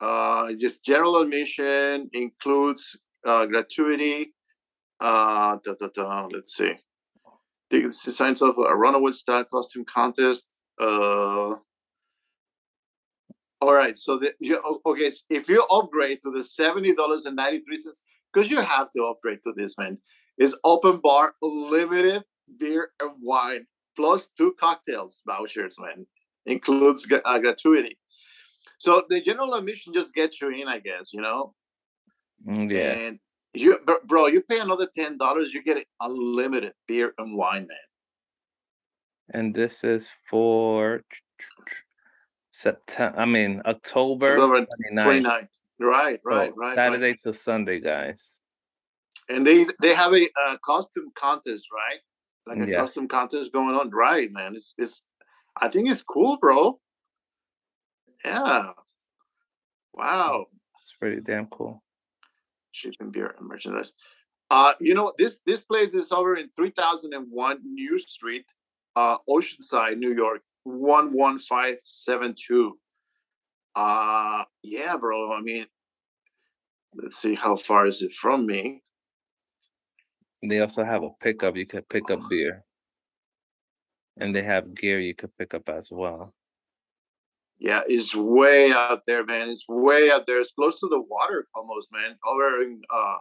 Uh, 0.00 0.52
just 0.60 0.84
general 0.84 1.18
admission 1.18 2.10
includes 2.12 2.96
uh, 3.26 3.46
gratuity. 3.46 4.34
Uh, 5.00 5.58
da, 5.64 5.74
da, 5.78 5.88
da, 5.94 6.26
let's 6.26 6.56
see. 6.56 6.72
Tickets 7.70 8.16
signs 8.16 8.42
up 8.42 8.56
a 8.58 8.76
runaway 8.76 9.12
style 9.12 9.44
costume 9.44 9.84
contest. 9.92 10.56
Uh, 10.80 11.56
all 13.60 13.72
right. 13.72 13.96
So 13.96 14.18
the 14.18 14.34
you, 14.40 14.60
okay, 14.86 15.10
if 15.30 15.48
you 15.48 15.64
upgrade 15.70 16.20
to 16.24 16.30
the 16.30 16.42
seventy 16.42 16.94
dollars 16.94 17.24
and 17.24 17.36
ninety 17.36 17.60
three 17.60 17.76
cents, 17.76 18.02
because 18.32 18.50
you 18.50 18.60
have 18.60 18.90
to 18.90 19.04
upgrade 19.04 19.40
to 19.44 19.52
this, 19.56 19.78
man, 19.78 19.98
is 20.38 20.58
open 20.64 21.00
bar 21.02 21.34
limited 21.40 22.24
beer 22.58 22.90
and 23.00 23.12
wine 23.22 23.66
plus 23.96 24.28
two 24.36 24.54
cocktails 24.60 25.22
vouchers, 25.26 25.76
man. 25.80 26.06
Includes 26.46 27.10
uh, 27.10 27.38
gratuity. 27.38 27.98
So 28.78 29.02
the 29.08 29.20
general 29.20 29.54
admission 29.54 29.92
just 29.92 30.14
gets 30.14 30.40
you 30.40 30.50
in, 30.50 30.68
I 30.68 30.78
guess, 30.78 31.12
you 31.12 31.20
know. 31.20 31.54
Mm, 32.46 32.70
Yeah, 32.70 32.92
And 32.92 33.18
you, 33.54 33.78
bro, 34.06 34.26
you 34.26 34.42
pay 34.42 34.58
another 34.60 34.88
ten 34.94 35.16
dollars, 35.16 35.54
you 35.54 35.62
get 35.62 35.84
unlimited 36.00 36.74
beer 36.86 37.14
and 37.18 37.36
wine, 37.36 37.66
man. 37.68 37.78
and 39.30 39.54
this 39.54 39.84
is 39.84 40.10
for 40.28 41.02
September. 42.52 43.18
I 43.18 43.24
mean 43.24 43.62
October 43.64 44.32
October 44.32 44.66
29th. 44.92 45.22
29th. 45.22 45.48
Right, 45.80 46.20
right, 46.24 46.52
right. 46.56 46.74
Saturday 46.76 47.10
right. 47.10 47.22
to 47.24 47.32
Sunday, 47.32 47.80
guys. 47.80 48.40
And 49.28 49.46
they 49.46 49.66
they 49.80 49.94
have 49.94 50.12
a 50.12 50.28
uh, 50.46 50.56
costume 50.64 51.10
contest, 51.14 51.68
right? 51.72 52.00
Like 52.46 52.68
a 52.68 52.70
Yes. 52.70 52.80
costume 52.80 53.08
contest 53.08 53.52
going 53.52 53.74
on, 53.74 53.90
right, 53.90 54.30
man? 54.30 54.54
It's 54.54 54.74
it's. 54.78 55.02
I 55.56 55.68
think 55.68 55.88
it's 55.88 56.02
cool, 56.02 56.36
bro. 56.38 56.78
Yeah. 58.24 58.70
Wow. 59.92 60.46
It's 60.82 60.94
pretty 60.98 61.20
damn 61.20 61.46
cool. 61.46 61.82
shipping 62.72 63.10
beer 63.10 63.34
and 63.38 63.48
merchandise. 63.48 63.94
Uh, 64.50 64.74
you 64.80 64.94
know 64.94 65.12
this 65.18 65.40
this 65.46 65.62
place 65.62 65.94
is 65.94 66.12
over 66.12 66.36
in 66.36 66.48
3001 66.50 67.58
New 67.64 67.98
Street, 67.98 68.44
uh, 68.96 69.16
Oceanside, 69.28 69.98
New 69.98 70.14
York, 70.14 70.42
one 70.64 71.12
one 71.12 71.38
five 71.38 71.76
seven 71.80 72.34
two. 72.36 72.78
Uh, 73.74 74.44
yeah, 74.62 74.96
bro. 74.96 75.32
I 75.32 75.40
mean, 75.40 75.66
let's 76.94 77.16
see 77.16 77.34
how 77.34 77.56
far 77.56 77.86
is 77.86 78.02
it 78.02 78.12
from 78.12 78.46
me. 78.46 78.82
They 80.42 80.60
also 80.60 80.84
have 80.84 81.02
a 81.02 81.10
pickup. 81.20 81.56
You 81.56 81.66
could 81.66 81.88
pick 81.88 82.10
up 82.10 82.20
beer. 82.30 82.64
And 84.18 84.34
they 84.34 84.42
have 84.42 84.74
gear 84.74 85.00
you 85.00 85.14
could 85.14 85.36
pick 85.38 85.54
up 85.54 85.68
as 85.68 85.90
well. 85.90 86.32
Yeah, 87.58 87.82
it's 87.86 88.14
way 88.14 88.72
out 88.72 89.02
there, 89.06 89.24
man. 89.24 89.48
It's 89.48 89.64
way 89.68 90.10
out 90.10 90.26
there. 90.26 90.40
It's 90.40 90.52
close 90.52 90.78
to 90.80 90.88
the 90.88 91.00
water, 91.00 91.46
almost, 91.54 91.92
man. 91.92 92.18
Over 92.26 92.62
in 92.62 92.82
uh, 92.92 93.18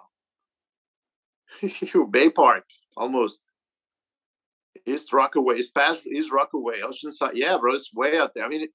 Bay 2.12 2.30
Park, 2.30 2.66
almost. 2.98 3.42
East 4.86 5.14
Rockaway. 5.14 5.56
It's 5.56 5.72
past 5.72 6.06
East 6.08 6.32
Rockaway, 6.32 6.82
Oceanside. 6.82 7.36
Yeah, 7.36 7.58
bro, 7.58 7.76
it's 7.76 7.94
way 7.94 8.18
out 8.18 8.34
there. 8.36 8.44
I 8.44 8.50
mean, 8.50 8.68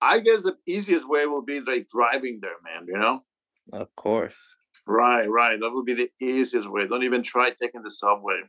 I 0.00 0.18
guess 0.20 0.42
the 0.42 0.56
easiest 0.66 1.08
way 1.08 1.26
will 1.26 1.44
be 1.44 1.60
like 1.60 1.86
driving 1.88 2.40
there, 2.40 2.56
man. 2.64 2.86
You 2.88 2.98
know? 2.98 3.24
Of 3.72 3.94
course. 3.94 4.56
Right, 4.86 5.30
right. 5.30 5.60
That 5.60 5.72
would 5.72 5.86
be 5.86 5.94
the 5.94 6.10
easiest 6.20 6.68
way. 6.70 6.86
Don't 6.86 7.04
even 7.04 7.22
try 7.22 7.50
taking 7.50 7.82
the 7.82 7.90
subway. 7.90 8.40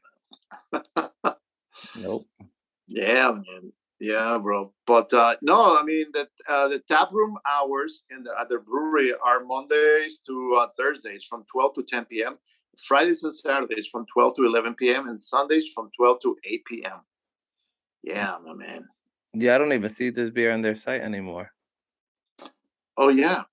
Nope. 1.98 2.26
Yeah, 2.88 3.32
man. 3.32 3.72
Yeah, 4.06 4.38
bro. 4.38 4.72
But 4.86 5.12
uh, 5.13 5.36
no, 5.41 5.80
I 5.80 5.84
mean 5.84 6.06
that 6.13 6.28
uh, 6.48 6.68
the 6.68 6.78
tap 6.78 7.12
room 7.12 7.39
hours 7.52 8.04
in 8.12 8.22
the, 8.22 8.39
at 8.39 8.50
the 8.50 8.60
brewery 8.60 9.12
are 9.26 9.44
Mondays 9.44 10.20
to 10.28 10.60
uh, 10.60 10.68
Thursdays 10.78 11.24
from 11.24 11.44
12 11.52 11.74
to 11.74 11.84
10 11.84 12.06
p.m. 12.06 12.38
Fridays 12.88 13.24
and 13.24 13.34
Saturdays 13.34 13.88
from 13.88 14.06
12 14.13 14.36
to 14.36 14.46
11 14.46 14.76
p.m. 14.76 15.08
and 15.10 15.20
Sundays 15.20 15.70
from 15.74 15.89
12 15.98 16.20
to 16.22 16.38
8 16.44 16.65
p.m. 16.65 17.02
Yeah, 18.04 18.38
my 18.46 18.54
man. 18.54 18.88
Yeah, 19.34 19.56
I 19.56 19.58
don't 19.58 19.74
even 19.74 19.89
see 19.89 20.12
this 20.12 20.30
beer 20.30 20.52
on 20.52 20.62
their 20.62 20.76
site 20.76 21.02
anymore. 21.02 21.52
Oh 22.98 23.10
yeah. 23.10 23.46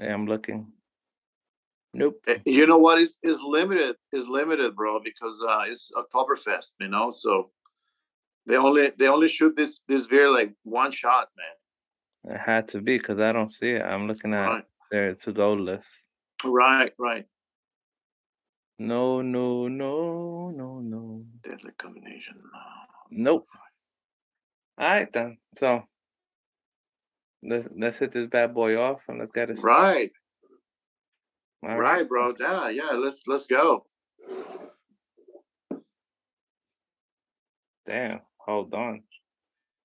I'm 0.00 0.26
looking. 0.26 0.68
Nope. 1.92 2.20
Eh, 2.28 2.38
You 2.46 2.68
know 2.68 2.78
what 2.78 2.98
is 3.00 3.18
is 3.24 3.40
limited 3.42 3.96
is 4.12 4.28
limited, 4.28 4.76
bro, 4.76 5.00
because 5.00 5.44
uh, 5.44 5.64
it's 5.66 5.90
Oktoberfest, 5.96 6.74
you 6.78 6.86
know. 6.86 7.10
So 7.10 7.50
they 8.48 8.56
only 8.56 8.90
they 8.98 9.06
only 9.08 9.28
shoot 9.28 9.54
this 9.54 9.80
this 9.86 10.06
beer 10.06 10.30
like 10.30 10.54
one 10.64 10.90
shot, 10.90 11.28
man. 11.36 12.34
It 12.34 12.40
had 12.40 12.66
to 12.68 12.80
be 12.80 12.98
because 12.98 13.20
I 13.20 13.30
don't 13.32 13.50
see 13.50 13.70
it. 13.72 13.82
I'm 13.82 14.08
looking 14.08 14.34
at 14.34 14.46
Right, 14.46 14.64
their 14.90 15.14
to 15.14 15.32
go 15.32 15.52
list. 15.52 16.06
right, 16.44 16.92
right. 16.98 17.26
No, 18.80 19.22
no, 19.22 19.68
no, 19.68 20.50
no, 20.50 20.78
no. 20.80 21.24
Deadly 21.42 21.72
combination. 21.78 22.40
Nope. 23.10 23.46
All 24.78 24.88
right 24.88 25.12
then. 25.12 25.38
So 25.56 25.82
let's 27.42 27.68
let's 27.76 27.98
hit 27.98 28.12
this 28.12 28.26
bad 28.26 28.54
boy 28.54 28.76
off 28.80 29.04
and 29.08 29.18
let's 29.18 29.30
get 29.32 29.50
it. 29.50 29.58
Right, 29.62 30.10
All 31.62 31.76
right, 31.78 32.08
bro. 32.08 32.34
Yeah, 32.38 32.68
yeah. 32.68 32.90
Let's 32.92 33.22
let's 33.26 33.46
go. 33.46 33.86
Damn. 37.86 38.20
Hold 38.48 38.72
on. 38.72 39.02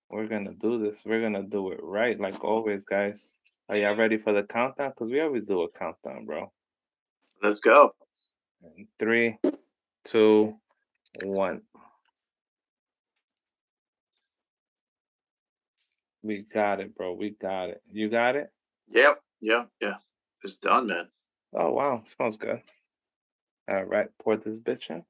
We're 0.10 0.28
gonna 0.28 0.54
do 0.54 0.80
this. 0.80 1.04
We're 1.06 1.21
gonna 1.21 1.43
do 1.43 1.71
it 1.71 1.80
right, 1.84 2.17
like 2.17 2.41
always, 2.45 2.86
guys. 2.86 3.36
Are 3.67 3.76
y'all 3.76 3.97
ready 3.97 4.17
for 4.17 4.32
the 4.32 4.43
countdown? 4.43 4.91
Because 4.91 5.12
we 5.12 5.19
always 5.19 5.47
do 5.47 5.63
a 5.63 5.69
countdown, 5.69 6.26
bro. 6.26 6.49
Let's 7.41 7.60
go. 7.60 7.93
Three, 8.97 9.38
two, 10.06 10.56
one. 11.23 11.63
We 16.21 16.45
got 16.54 16.80
it, 16.80 16.95
bro. 16.95 17.12
We 17.15 17.32
got 17.32 17.69
it. 17.69 17.82
You 17.91 18.10
got 18.10 18.38
it? 18.38 18.49
Yep, 18.91 19.21
yeah, 19.41 19.65
yeah. 19.82 19.95
It's 20.41 20.58
done, 20.58 20.88
man. 20.88 21.10
Oh 21.54 21.71
wow, 21.71 22.02
smells 22.06 22.38
good. 22.38 22.62
All 23.67 23.84
right, 23.84 24.08
pour 24.19 24.38
this 24.38 24.62
bitch 24.62 24.89
in. 24.89 25.04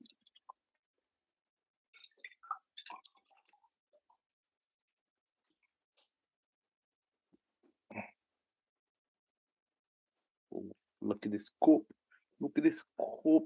Ooh, 10.54 10.72
Look 11.04 11.26
at 11.26 11.32
this 11.32 11.52
cup. 11.64 11.82
Look 12.40 12.58
at 12.58 12.64
this 12.64 12.84
cup. 12.98 13.44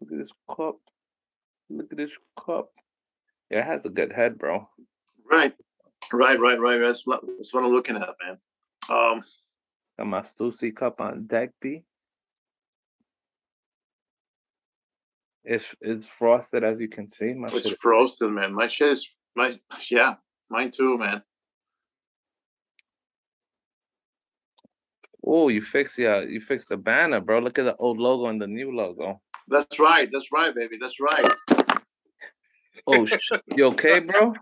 Look 0.00 0.12
at 0.12 0.18
this 0.18 0.32
cup. 0.48 0.78
Look 1.68 1.92
at 1.92 1.98
this 1.98 2.12
cup. 2.38 2.70
Yeah, 3.50 3.60
it 3.60 3.66
has 3.66 3.86
a 3.86 3.90
good 3.90 4.12
head, 4.12 4.38
bro. 4.38 4.68
Right, 5.30 5.54
right, 6.12 6.38
right, 6.38 6.60
right. 6.60 6.78
That's 6.78 7.06
what, 7.06 7.20
that's 7.36 7.52
what 7.54 7.64
I'm 7.64 7.70
looking 7.70 7.96
at, 7.96 8.14
man. 8.24 8.38
Um, 8.88 9.24
Got 9.98 10.06
my 10.06 10.20
Stussy 10.20 10.74
cup 10.74 11.00
on 11.00 11.26
deck, 11.26 11.50
B. 11.60 11.84
It's 15.44 15.74
it's 15.80 16.06
frosted 16.06 16.64
as 16.64 16.80
you 16.80 16.88
can 16.88 17.08
see. 17.08 17.32
My 17.32 17.48
it's 17.52 17.70
frosted, 17.80 18.30
man. 18.30 18.54
My 18.54 18.66
shit 18.66 18.90
is 18.90 19.08
my 19.34 19.58
yeah, 19.90 20.14
mine 20.50 20.70
too, 20.70 20.98
man. 20.98 21.22
Oh, 25.24 25.48
you 25.48 25.60
fixed 25.60 25.98
yeah, 25.98 26.20
you 26.20 26.40
fixed 26.40 26.70
the 26.70 26.76
banner, 26.76 27.20
bro. 27.20 27.38
Look 27.40 27.58
at 27.58 27.64
the 27.64 27.76
old 27.76 27.98
logo 27.98 28.26
and 28.26 28.40
the 28.40 28.46
new 28.46 28.74
logo. 28.74 29.20
That's 29.48 29.78
right. 29.78 30.08
That's 30.10 30.32
right, 30.32 30.54
baby. 30.54 30.76
That's 30.80 30.98
right. 31.00 31.32
Oh, 32.86 33.04
sh- 33.04 33.32
you 33.56 33.64
okay, 33.66 33.98
bro? 34.10 34.34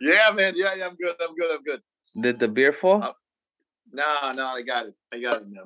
Yeah, 0.00 0.30
man. 0.34 0.54
Yeah, 0.56 0.74
yeah. 0.74 0.86
I'm 0.86 0.96
good. 0.96 1.14
I'm 1.20 1.34
good. 1.36 1.50
I'm 1.54 1.62
good. 1.62 1.80
Did 2.20 2.38
the 2.38 2.48
beer 2.48 2.72
fall? 2.72 3.02
Uh, 3.02 3.12
No, 3.92 4.32
no, 4.34 4.46
I 4.46 4.62
got 4.62 4.86
it. 4.86 4.94
I 5.12 5.20
got 5.20 5.42
it, 5.42 5.48
man. 5.48 5.64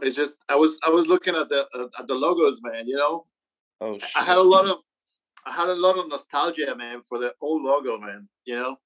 It's 0.00 0.16
just 0.16 0.38
I 0.48 0.56
was 0.56 0.78
I 0.84 0.90
was 0.90 1.06
looking 1.06 1.36
at 1.36 1.48
the 1.48 1.66
uh, 1.74 1.86
at 1.98 2.08
the 2.08 2.14
logos, 2.14 2.60
man. 2.62 2.88
You 2.88 2.96
know, 2.96 3.26
oh, 3.80 3.98
shit. 3.98 4.10
I 4.16 4.24
had 4.24 4.38
a 4.38 4.42
lot 4.42 4.66
of 4.66 4.78
I 5.46 5.52
had 5.52 5.68
a 5.68 5.74
lot 5.74 5.98
of 5.98 6.08
nostalgia, 6.08 6.74
man, 6.74 7.02
for 7.02 7.18
the 7.18 7.32
old 7.40 7.62
logo, 7.62 7.98
man. 7.98 8.28
You 8.44 8.56
know, 8.56 8.76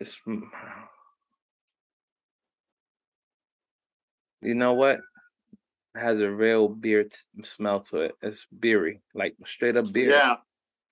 It's, 0.00 0.20
you 4.44 4.54
know 4.54 4.74
what? 4.74 5.00
It 5.94 6.00
has 6.00 6.20
a 6.20 6.30
real 6.30 6.68
beer 6.68 7.04
t- 7.04 7.16
smell 7.44 7.80
to 7.80 8.00
it. 8.00 8.12
It's 8.22 8.46
beery, 8.58 9.00
like 9.14 9.36
straight 9.44 9.76
up 9.76 9.92
beer. 9.92 10.10
yeah, 10.10 10.36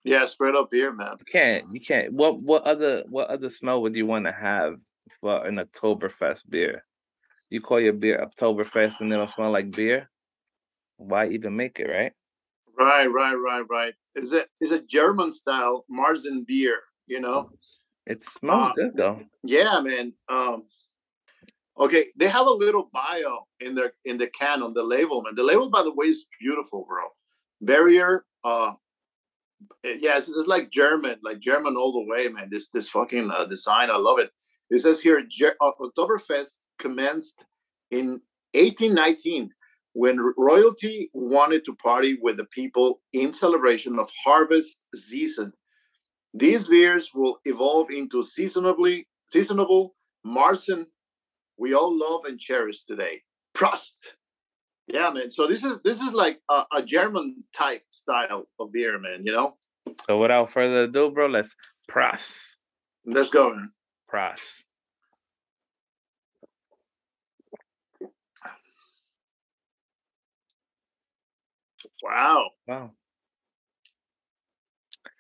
yeah, 0.05 0.25
straight 0.27 0.55
up 0.55 0.71
beer, 0.71 0.93
man. 0.93 1.17
You 1.19 1.25
can't. 1.31 1.75
You 1.75 1.81
can't. 1.81 2.13
What 2.13 2.41
what 2.41 2.63
other 2.65 3.05
what 3.09 3.29
other 3.29 3.49
smell 3.49 3.83
would 3.83 3.97
you 3.97 4.07
want 4.07 4.27
to 4.27 4.33
have 4.33 4.81
for 5.21 5.45
an 5.47 5.57
Oktoberfest 5.57 6.49
beer? 6.49 6.85
You 7.51 7.61
call 7.61 7.81
your 7.81 7.93
beer 7.93 8.25
Oktoberfest 8.27 9.01
and 9.01 9.13
it 9.13 9.17
don't 9.17 9.29
smell 9.29 9.51
like 9.51 9.71
beer? 9.73 10.09
Why 10.97 11.29
even 11.29 11.57
make 11.57 11.81
it, 11.81 11.91
right? 11.91 12.13
Right, 12.79 13.07
right, 13.07 13.35
right, 13.35 13.65
right. 13.69 13.95
Is 14.15 14.33
it 14.33 14.49
is 14.61 14.73
a 14.73 14.81
German 14.81 15.33
style 15.33 15.85
Marzen 15.91 16.47
beer? 16.47 16.79
You 17.07 17.21
know. 17.21 17.51
It 18.07 18.23
smells 18.23 18.71
Uh, 18.71 18.73
good 18.75 18.97
though. 18.97 19.21
Yeah, 19.45 19.81
man. 19.81 20.15
Um, 20.29 20.67
okay, 21.79 22.07
they 22.17 22.29
have 22.29 22.47
a 22.47 22.51
little 22.51 22.91
bio 22.93 23.47
in 23.61 23.75
their 23.75 23.93
in 24.05 24.19
the 24.19 24.29
can 24.29 24.63
on 24.63 24.73
the 24.75 24.83
label, 24.83 25.23
man. 25.23 25.35
The 25.35 25.43
label, 25.43 25.71
by 25.71 25.83
the 25.83 25.95
way, 25.95 26.07
is 26.07 26.27
beautiful, 26.41 26.87
bro. 26.89 27.05
Barrier, 27.61 28.25
uh, 28.45 28.73
eh, 29.85 29.97
yeah, 29.99 30.17
it's, 30.17 30.29
it's 30.29 30.47
like 30.47 30.71
German, 30.71 31.17
like 31.23 31.41
German 31.41 31.77
all 31.77 31.93
the 31.93 32.11
way, 32.11 32.29
man. 32.29 32.49
This 32.51 32.69
this 32.71 32.89
fucking 32.89 33.31
uh, 33.31 33.47
design, 33.47 33.91
I 33.91 33.97
love 33.97 34.19
it. 34.19 34.31
It 34.71 34.81
says 34.81 35.01
here, 35.01 35.23
uh, 35.61 35.71
Oktoberfest 35.81 36.57
commenced 36.79 37.45
in 37.91 38.21
1819 38.55 39.51
when 39.95 40.19
royalty 40.37 41.11
wanted 41.13 41.65
to 41.65 41.75
party 41.75 42.19
with 42.21 42.39
the 42.39 42.47
people 42.47 43.03
in 43.13 43.33
celebration 43.33 43.99
of 43.99 44.11
harvest 44.25 44.83
season. 44.95 45.53
These 46.33 46.69
beers 46.69 47.11
will 47.15 47.39
evolve 47.45 47.91
into 47.91 48.23
seasonably 48.23 49.07
seasonable 49.27 49.95
Marzen 50.27 50.87
we 51.63 51.75
all 51.75 51.97
love 51.97 52.25
and 52.25 52.41
cherish 52.41 52.83
today. 52.83 53.23
Prost. 53.55 54.17
Yeah, 54.89 55.11
man. 55.11 55.31
So 55.31 55.47
this 55.47 55.63
is 55.63 55.81
this 55.83 56.01
is 56.01 56.13
like 56.13 56.41
a, 56.51 56.65
a 56.75 56.83
German 56.83 57.45
type 57.57 57.85
style 57.91 58.49
of 58.59 58.73
beer, 58.73 58.99
man. 58.99 59.25
You 59.25 59.33
know. 59.33 59.57
So 60.09 60.21
without 60.21 60.51
further 60.51 60.85
ado, 60.85 61.13
bro, 61.13 61.29
let's 61.29 61.57
press. 61.87 62.61
Let's 63.07 63.31
go, 63.31 63.55
man. 63.55 63.73
Press. 64.09 64.67
Wow. 72.03 72.51
Wow. 72.67 72.91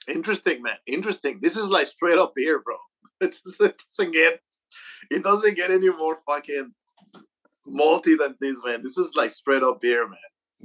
Interesting, 0.08 0.62
man. 0.62 0.74
Interesting. 0.88 1.38
This 1.40 1.56
is 1.56 1.68
like 1.68 1.86
straight 1.86 2.18
up 2.18 2.32
beer, 2.34 2.60
bro. 2.60 2.76
It's, 3.20 3.40
it 3.60 3.80
doesn't 3.96 4.12
get 4.12 4.40
it 5.12 5.22
doesn't 5.22 5.56
get 5.56 5.70
any 5.70 5.90
more 5.90 6.18
fucking 6.26 6.72
malty 7.66 8.16
than 8.18 8.34
this, 8.40 8.60
man. 8.64 8.82
This 8.82 8.96
is 8.98 9.12
like 9.14 9.30
straight 9.30 9.62
up 9.62 9.80
beer, 9.80 10.08
man. 10.08 10.18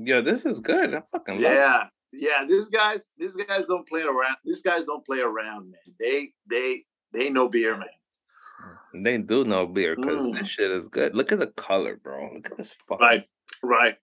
Yo, 0.08 0.22
this 0.22 0.46
is 0.46 0.60
good. 0.60 0.94
I 0.94 1.02
fucking. 1.12 1.40
Yeah, 1.40 1.88
yeah. 2.14 2.46
These 2.48 2.68
guys, 2.68 3.10
these 3.18 3.36
guys 3.36 3.66
don't 3.66 3.88
play 3.88 4.02
around. 4.02 4.38
These 4.46 4.62
guys 4.62 4.86
don't 4.86 5.06
play 5.06 5.20
around, 5.20 5.72
man. 5.72 5.96
They, 6.00 6.32
they, 6.50 6.84
they 7.14 7.30
know 7.30 7.50
beer, 7.50 7.78
man. 7.78 9.04
They 9.04 9.18
do 9.18 9.44
know 9.44 9.66
beer 9.68 9.96
because 9.96 10.18
Mm. 10.22 10.40
this 10.40 10.50
shit 10.50 10.72
is 10.72 10.88
good. 10.88 11.16
Look 11.16 11.32
at 11.32 11.40
the 11.40 11.48
color, 11.48 11.98
bro. 11.98 12.30
Look 12.36 12.52
at 12.52 12.58
this 12.58 12.74
fucking 12.88 13.06
Right, 13.06 13.24
right. 13.64 13.96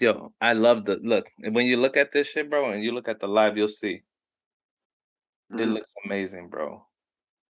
Yo, 0.00 0.32
I 0.40 0.52
love 0.52 0.84
the 0.84 0.96
look. 1.02 1.28
When 1.38 1.66
you 1.66 1.76
look 1.76 1.96
at 1.96 2.12
this 2.12 2.28
shit, 2.28 2.48
bro, 2.50 2.70
and 2.70 2.84
you 2.84 2.92
look 2.92 3.08
at 3.08 3.18
the 3.20 3.26
live, 3.26 3.56
you'll 3.56 3.68
see 3.68 4.02
it 5.52 5.56
Mhm. 5.56 5.74
looks 5.74 5.94
amazing, 6.04 6.48
bro. 6.48 6.86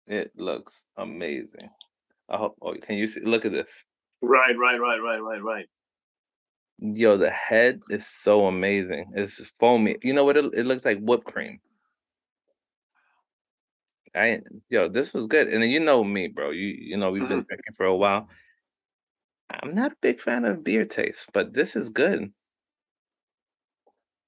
It 0.07 0.33
looks 0.37 0.87
amazing. 0.97 1.71
I 2.29 2.37
hope. 2.39 2.57
Oh, 2.63 2.75
can 2.75 2.97
you 2.99 3.07
see? 3.07 3.21
Look 3.21 3.45
at 3.45 3.53
this. 3.53 3.85
Right, 4.23 4.57
right, 4.57 4.81
right, 4.81 5.01
right, 5.01 5.21
right, 5.21 5.43
right. 5.43 5.69
Yo, 6.81 7.17
the 7.17 7.31
head 7.31 7.81
is 7.91 8.07
so 8.07 8.47
amazing. 8.47 9.13
It's 9.15 9.51
foamy. 9.59 9.97
You 10.03 10.13
know 10.13 10.25
what? 10.25 10.37
It, 10.37 10.47
it 10.55 10.65
looks 10.65 10.85
like 10.85 10.99
whipped 11.01 11.25
cream. 11.27 11.61
I 14.15 14.41
yo, 14.71 14.89
this 14.89 15.13
was 15.13 15.27
good. 15.27 15.49
And 15.49 15.63
then 15.63 15.71
you 15.71 15.81
know 15.81 16.03
me, 16.03 16.29
bro. 16.29 16.51
You 16.51 16.67
you 16.67 16.97
know 16.97 17.11
we've 17.11 17.29
been 17.29 17.45
drinking 17.49 17.75
for 17.77 17.87
a 17.87 17.97
while. 17.97 18.29
I'm 19.51 19.75
not 19.75 19.93
a 19.93 19.97
big 20.01 20.21
fan 20.21 20.45
of 20.47 20.65
beer 20.65 20.87
taste, 20.87 21.31
but 21.35 21.53
this 21.53 21.77
is 21.77 21.91
good. 21.91 22.33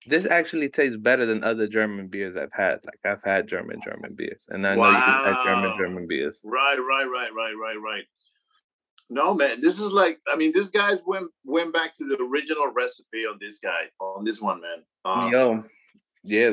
This 0.07 0.27
actually 0.27 0.71
tastes 0.71 0.97
better 0.97 1.27
than 1.27 1.45
other 1.45 1.69
German 1.69 2.09
beers 2.09 2.37
I've 2.37 2.53
had. 2.53 2.79
Like 2.85 3.01
I've 3.05 3.23
had 3.23 3.49
German 3.49 3.81
German 3.85 4.15
beers, 4.15 4.47
and 4.49 4.67
I 4.67 4.75
know 4.75 4.87
you've 4.87 4.97
had 4.97 5.45
German 5.45 5.79
German 5.79 6.07
beers. 6.07 6.41
Right, 6.43 6.79
right, 6.79 7.05
right, 7.05 7.31
right, 7.35 7.55
right, 7.61 7.77
right. 7.83 8.05
No, 9.11 9.35
man, 9.35 9.61
this 9.61 9.81
is 9.81 9.93
like 9.93 10.21
I 10.33 10.37
mean, 10.37 10.53
this 10.55 10.71
guy's 10.71 11.01
went 11.05 11.31
went 11.45 11.75
back 11.75 11.95
to 11.97 12.05
the 12.05 12.23
original 12.23 12.73
recipe 12.75 13.27
on 13.27 13.37
this 13.41 13.59
guy 13.59 13.89
on 14.01 14.25
this 14.25 14.41
one, 14.41 14.63
man. 14.63 14.85
Uh, 15.05 15.29
Yo, 15.31 15.65
yeah, 16.25 16.53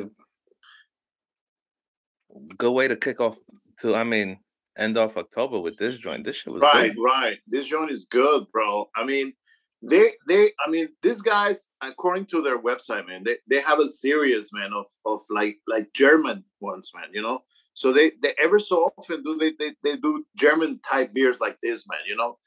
good 2.58 2.72
way 2.72 2.88
to 2.88 2.96
kick 2.96 3.22
off 3.22 3.38
to. 3.80 3.96
I 3.96 4.04
mean, 4.04 4.40
end 4.78 4.98
off 4.98 5.18
October 5.18 5.60
with 5.60 5.78
this 5.78 5.98
joint. 5.98 6.26
This 6.26 6.38
shit 6.38 6.54
was 6.54 6.64
right, 6.64 6.94
good. 6.94 7.02
right. 7.02 7.38
This 7.48 7.68
joint 7.68 7.92
is 7.92 8.06
good, 8.06 8.46
bro. 8.52 8.90
I 8.96 9.04
mean, 9.04 9.34
they 9.82 10.10
they 10.28 10.52
I 10.66 10.70
mean, 10.70 10.90
these 11.02 11.22
guys, 11.22 11.70
according 11.82 12.26
to 12.28 12.42
their 12.42 12.60
website, 12.62 13.08
man, 13.08 13.24
they, 13.24 13.38
they 13.48 13.62
have 13.62 13.80
a 13.80 13.88
series, 13.88 14.50
man, 14.54 14.72
of 14.74 14.86
of 15.06 15.22
like 15.30 15.58
like 15.68 15.94
German 15.94 16.44
ones, 16.60 16.92
man. 16.96 17.10
You 17.14 17.22
know, 17.22 17.44
so 17.74 17.94
they 17.94 18.12
they 18.22 18.34
ever 18.40 18.60
so 18.60 18.92
often 18.98 19.24
do 19.24 19.38
they 19.38 19.54
they, 19.60 19.76
they 19.84 19.98
do 19.98 20.26
German 20.36 20.80
type 20.80 21.14
beers 21.14 21.40
like 21.40 21.58
this, 21.62 21.88
man. 21.90 22.00
You 22.08 22.16
know, 22.16 22.38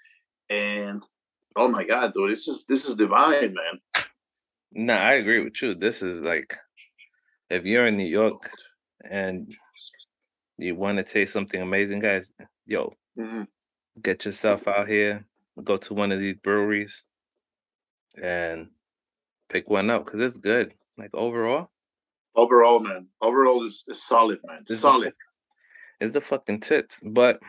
and 0.48 1.02
oh 1.56 1.68
my 1.68 1.84
god, 1.84 2.14
dude, 2.14 2.32
this 2.32 2.48
is 2.48 2.64
this 2.66 2.88
is 2.88 2.96
divine, 2.96 3.54
man. 3.54 4.04
Nah, 4.72 4.98
I 4.98 5.14
agree 5.14 5.42
with 5.42 5.60
you. 5.62 5.74
This 5.74 6.00
is 6.02 6.22
like, 6.22 6.56
if 7.48 7.64
you're 7.64 7.86
in 7.86 7.94
New 7.94 8.06
York 8.06 8.52
and 9.08 9.52
you 10.58 10.76
want 10.76 10.98
to 10.98 11.04
taste 11.04 11.32
something 11.32 11.60
amazing, 11.60 12.00
guys, 12.00 12.32
yo, 12.66 12.94
Mhm. 13.18 13.48
get 14.00 14.24
yourself 14.24 14.68
out 14.68 14.86
here, 14.86 15.26
go 15.64 15.76
to 15.76 15.94
one 15.94 16.12
of 16.12 16.20
these 16.20 16.36
breweries, 16.36 17.04
and 18.20 18.68
pick 19.48 19.68
one 19.68 19.90
up 19.90 20.04
because 20.04 20.20
it's 20.20 20.38
good. 20.38 20.74
Like 20.98 21.10
overall, 21.14 21.70
Overall, 22.36 22.78
man, 22.78 23.08
overall 23.20 23.64
is, 23.64 23.84
is 23.88 24.02
solid, 24.02 24.38
man. 24.46 24.62
Is 24.68 24.80
Solid. 24.80 25.12
it's 26.00 26.14
the 26.14 26.20
fucking 26.20 26.60
tits. 26.60 27.00
But 27.04 27.40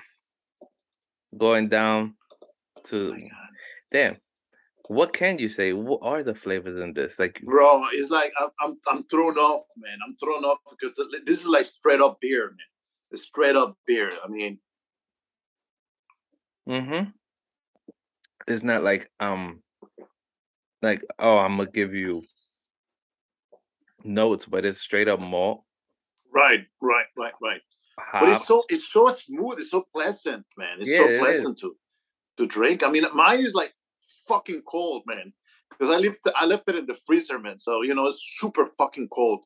going 1.38 1.70
down 1.70 2.16
to 2.86 3.16
damn, 3.92 4.16
what 4.88 5.14
can 5.14 5.38
you 5.38 5.48
say? 5.48 5.74
What 5.74 6.00
are 6.02 6.24
the 6.24 6.34
flavors 6.34 6.78
in 6.78 6.94
this? 6.94 7.20
Like, 7.20 7.42
Bro, 7.44 7.84
it's 7.94 8.10
like 8.10 8.34
I'm, 8.40 8.50
I'm 8.62 8.80
I'm 8.92 9.04
thrown 9.04 9.38
off, 9.38 9.64
man. 9.78 9.98
I'm 10.06 10.16
thrown 10.16 10.44
off 10.44 10.58
because 10.70 10.96
this 11.26 11.42
is 11.42 11.48
like 11.48 11.66
straight 11.66 12.02
up 12.02 12.18
beer, 12.20 12.48
man. 12.48 12.58
It's 13.12 13.24
straight 13.24 13.56
up 13.56 13.78
beer. 13.86 14.10
I 14.24 14.28
mean, 14.30 14.58
mm-hmm. 16.68 17.10
It's 18.48 18.64
not 18.64 18.84
like 18.84 19.12
um, 19.20 19.62
like 20.82 21.04
oh, 21.20 21.38
I'm 21.38 21.58
gonna 21.58 21.70
give 21.70 21.94
you 21.94 22.24
notes, 24.04 24.46
but 24.46 24.66
it's 24.66 24.80
straight 24.80 25.08
up 25.08 25.22
malt. 25.22 25.64
right, 26.34 26.66
right, 26.82 27.06
right, 27.18 27.34
right. 27.42 27.62
Hop. 28.00 28.22
But 28.22 28.30
it's 28.30 28.48
so 28.48 28.64
it's 28.70 28.92
so 28.92 29.10
smooth. 29.10 29.60
It's 29.60 29.72
so 29.72 29.86
pleasant, 29.94 30.46
man. 30.58 30.78
It's 30.80 30.90
Yeah, 30.90 30.98
so 30.98 31.08
it 31.08 31.20
pleasant 31.20 31.60
to 31.60 31.76
to 32.38 32.48
drink. 32.48 32.84
I 32.84 32.90
mean, 32.90 33.06
mine 33.14 33.42
is 33.42 33.54
like 33.54 33.74
fucking 34.28 34.64
cold, 34.64 35.04
man. 35.06 35.34
because 35.70 35.94
I 35.94 36.00
left 36.00 36.20
I 36.36 36.46
left 36.46 36.68
it 36.70 36.76
in 36.76 36.86
the 36.86 36.94
freezer, 36.94 37.40
man. 37.40 37.58
So 37.58 37.82
you 37.82 37.96
know 37.96 38.08
it's 38.08 38.38
super 38.40 38.66
fucking 38.66 39.10
cold, 39.10 39.44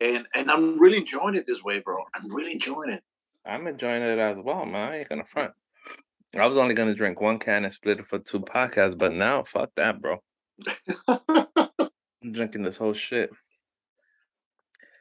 and 0.00 0.26
and 0.34 0.50
I'm 0.50 0.78
really 0.78 0.98
enjoying 0.98 1.34
it 1.34 1.46
this 1.46 1.62
way, 1.62 1.80
bro. 1.80 1.98
I'm 2.14 2.28
really 2.32 2.52
enjoying 2.52 2.90
it. 2.90 3.02
I'm 3.46 3.66
enjoying 3.66 4.02
it 4.02 4.18
as 4.18 4.38
well, 4.38 4.66
man. 4.66 4.92
I 4.92 4.98
ain't 4.98 5.08
gonna 5.08 5.24
front. 5.24 5.52
I 6.38 6.46
was 6.46 6.56
only 6.56 6.74
gonna 6.74 6.94
drink 6.94 7.20
one 7.20 7.38
can 7.38 7.64
and 7.64 7.72
split 7.72 8.00
it 8.00 8.06
for 8.06 8.18
two 8.18 8.40
podcasts, 8.40 8.98
but 8.98 9.12
now 9.12 9.42
fuck 9.42 9.70
that, 9.76 10.00
bro. 10.00 10.22
I'm 11.08 12.32
drinking 12.32 12.62
this 12.62 12.76
whole 12.76 12.92
shit. 12.92 13.30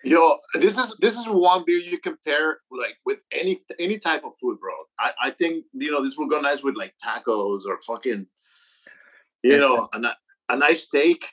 Yo, 0.04 0.38
this 0.56 0.78
is 0.78 0.96
this 1.00 1.15
is 1.15 1.26
one 1.28 1.63
beer 1.65 1.80
you 1.80 1.98
compare 2.00 2.60
like 2.72 2.98
with 3.06 3.22
any 3.32 3.60
any 3.80 3.98
type 3.98 4.24
of 4.24 4.32
food, 4.39 4.60
bro. 4.60 4.72
I, 5.00 5.12
I 5.24 5.30
think 5.32 5.65
you 5.74 5.91
know 5.91 6.04
this 6.04 6.17
will 6.17 6.28
go 6.28 6.39
nice 6.39 6.63
with 6.63 6.76
like 6.78 6.93
tacos 7.04 7.65
or 7.67 7.80
fucking, 7.86 8.28
you 9.43 9.58
know, 9.58 9.88
a, 9.93 10.15
a 10.50 10.56
nice 10.56 10.84
steak. 10.84 11.26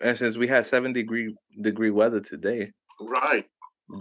And 0.00 0.16
since 0.16 0.36
we 0.36 0.46
had 0.46 0.66
seven 0.66 0.92
degree 0.92 1.34
degree 1.60 1.90
weather 1.90 2.20
today, 2.20 2.72
right? 3.00 3.46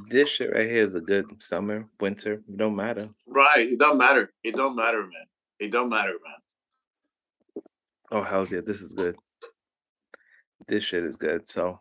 This 0.10 0.30
shit 0.30 0.52
right 0.54 0.68
here 0.68 0.84
is 0.84 0.96
a 0.96 1.02
good 1.02 1.26
summer, 1.40 1.88
winter. 2.00 2.34
It 2.34 2.58
don't 2.58 2.76
matter. 2.76 3.10
Right. 3.28 3.72
It 3.72 3.80
don't 3.80 3.98
matter. 3.98 4.34
It 4.44 4.56
don't 4.56 4.76
matter, 4.76 5.02
man. 5.02 5.26
It 5.60 5.72
don't 5.72 5.90
matter, 5.90 6.14
man. 6.24 7.64
Oh 8.12 8.24
hell's 8.24 8.52
yeah, 8.52 8.62
this 8.66 8.82
is 8.82 8.94
good. 8.94 9.16
This 10.68 10.84
shit 10.84 11.04
is 11.06 11.16
good. 11.16 11.50
So 11.50 11.80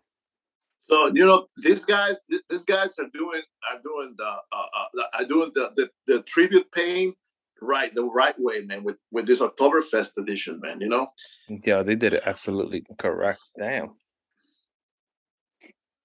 so 0.89 1.11
you 1.15 1.25
know, 1.25 1.47
these 1.57 1.85
guys, 1.85 2.23
these 2.51 2.65
guys 2.65 2.99
are 2.99 3.09
doing 3.13 3.43
are 3.71 3.81
doing 3.83 4.15
the 4.17 4.25
uh, 4.25 4.37
uh, 4.53 5.03
are 5.19 5.25
doing 5.25 5.51
the, 5.55 5.73
the 5.77 5.91
the 6.07 6.23
tribute 6.23 6.71
paying 6.73 7.15
right 7.63 7.95
the 7.95 8.05
right 8.05 8.35
way, 8.39 8.61
man. 8.61 8.85
With 8.85 8.99
with 9.11 9.27
this 9.27 9.41
Oktoberfest 9.41 10.19
edition, 10.19 10.61
man. 10.63 10.81
You 10.81 10.89
know. 10.89 11.07
Yeah, 11.49 11.83
they 11.83 11.95
did 11.95 12.15
it 12.15 12.23
absolutely 12.27 12.85
correct. 12.99 13.41
Damn. 13.59 13.95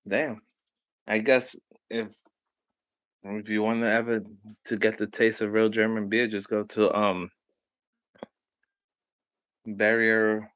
Damn. 0.07 0.41
I 1.07 1.17
guess 1.19 1.57
if 1.89 2.07
if 3.23 3.49
you 3.49 3.61
want 3.61 3.81
to 3.81 3.91
ever 3.91 4.21
to 4.65 4.77
get 4.77 4.97
the 4.97 5.07
taste 5.07 5.41
of 5.41 5.51
real 5.51 5.69
German 5.69 6.07
beer, 6.07 6.27
just 6.27 6.47
go 6.47 6.63
to 6.63 6.95
um 6.95 7.29
barrier 9.65 10.49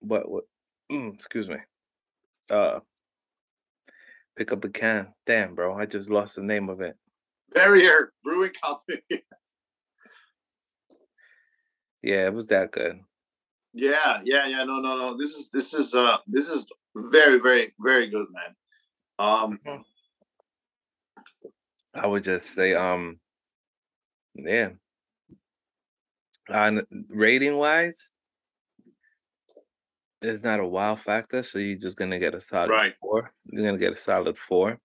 what 0.00 0.30
what 0.30 0.44
mm, 0.90 1.14
excuse 1.14 1.48
me 1.48 1.56
uh 2.50 2.80
pick 4.36 4.52
up 4.52 4.64
a 4.64 4.68
can. 4.68 5.08
Damn, 5.26 5.54
bro, 5.54 5.78
I 5.78 5.86
just 5.86 6.10
lost 6.10 6.36
the 6.36 6.42
name 6.42 6.68
of 6.68 6.80
it. 6.80 6.96
Barrier 7.54 8.12
Brewing 8.22 8.52
Company. 8.62 9.02
yeah, 12.02 12.26
it 12.26 12.34
was 12.34 12.48
that 12.48 12.72
good. 12.72 12.98
Yeah, 13.72 14.20
yeah, 14.24 14.46
yeah. 14.46 14.64
No, 14.64 14.80
no, 14.80 14.96
no. 14.96 15.16
This 15.16 15.30
is 15.30 15.50
this 15.50 15.74
is 15.74 15.94
uh 15.94 16.18
this 16.26 16.48
is 16.48 16.66
very, 16.94 17.40
very, 17.40 17.72
very 17.80 18.08
good, 18.08 18.26
man. 18.30 18.54
Um 19.18 19.60
hmm. 19.64 19.82
I 21.94 22.06
would 22.06 22.24
just 22.24 22.54
say, 22.54 22.74
um 22.74 23.18
yeah. 24.34 24.70
On 26.50 26.82
rating 27.08 27.56
wise, 27.56 28.10
it's 30.22 30.44
not 30.44 30.60
a 30.60 30.66
wow 30.66 30.94
factor, 30.94 31.42
so 31.42 31.58
you're 31.58 31.78
just 31.78 31.96
gonna 31.96 32.18
get 32.18 32.34
a 32.34 32.40
solid 32.40 32.70
right. 32.70 32.94
four. 33.00 33.32
You're 33.46 33.66
gonna 33.66 33.78
get 33.78 33.92
a 33.92 33.96
solid 33.96 34.38
four. 34.38 34.78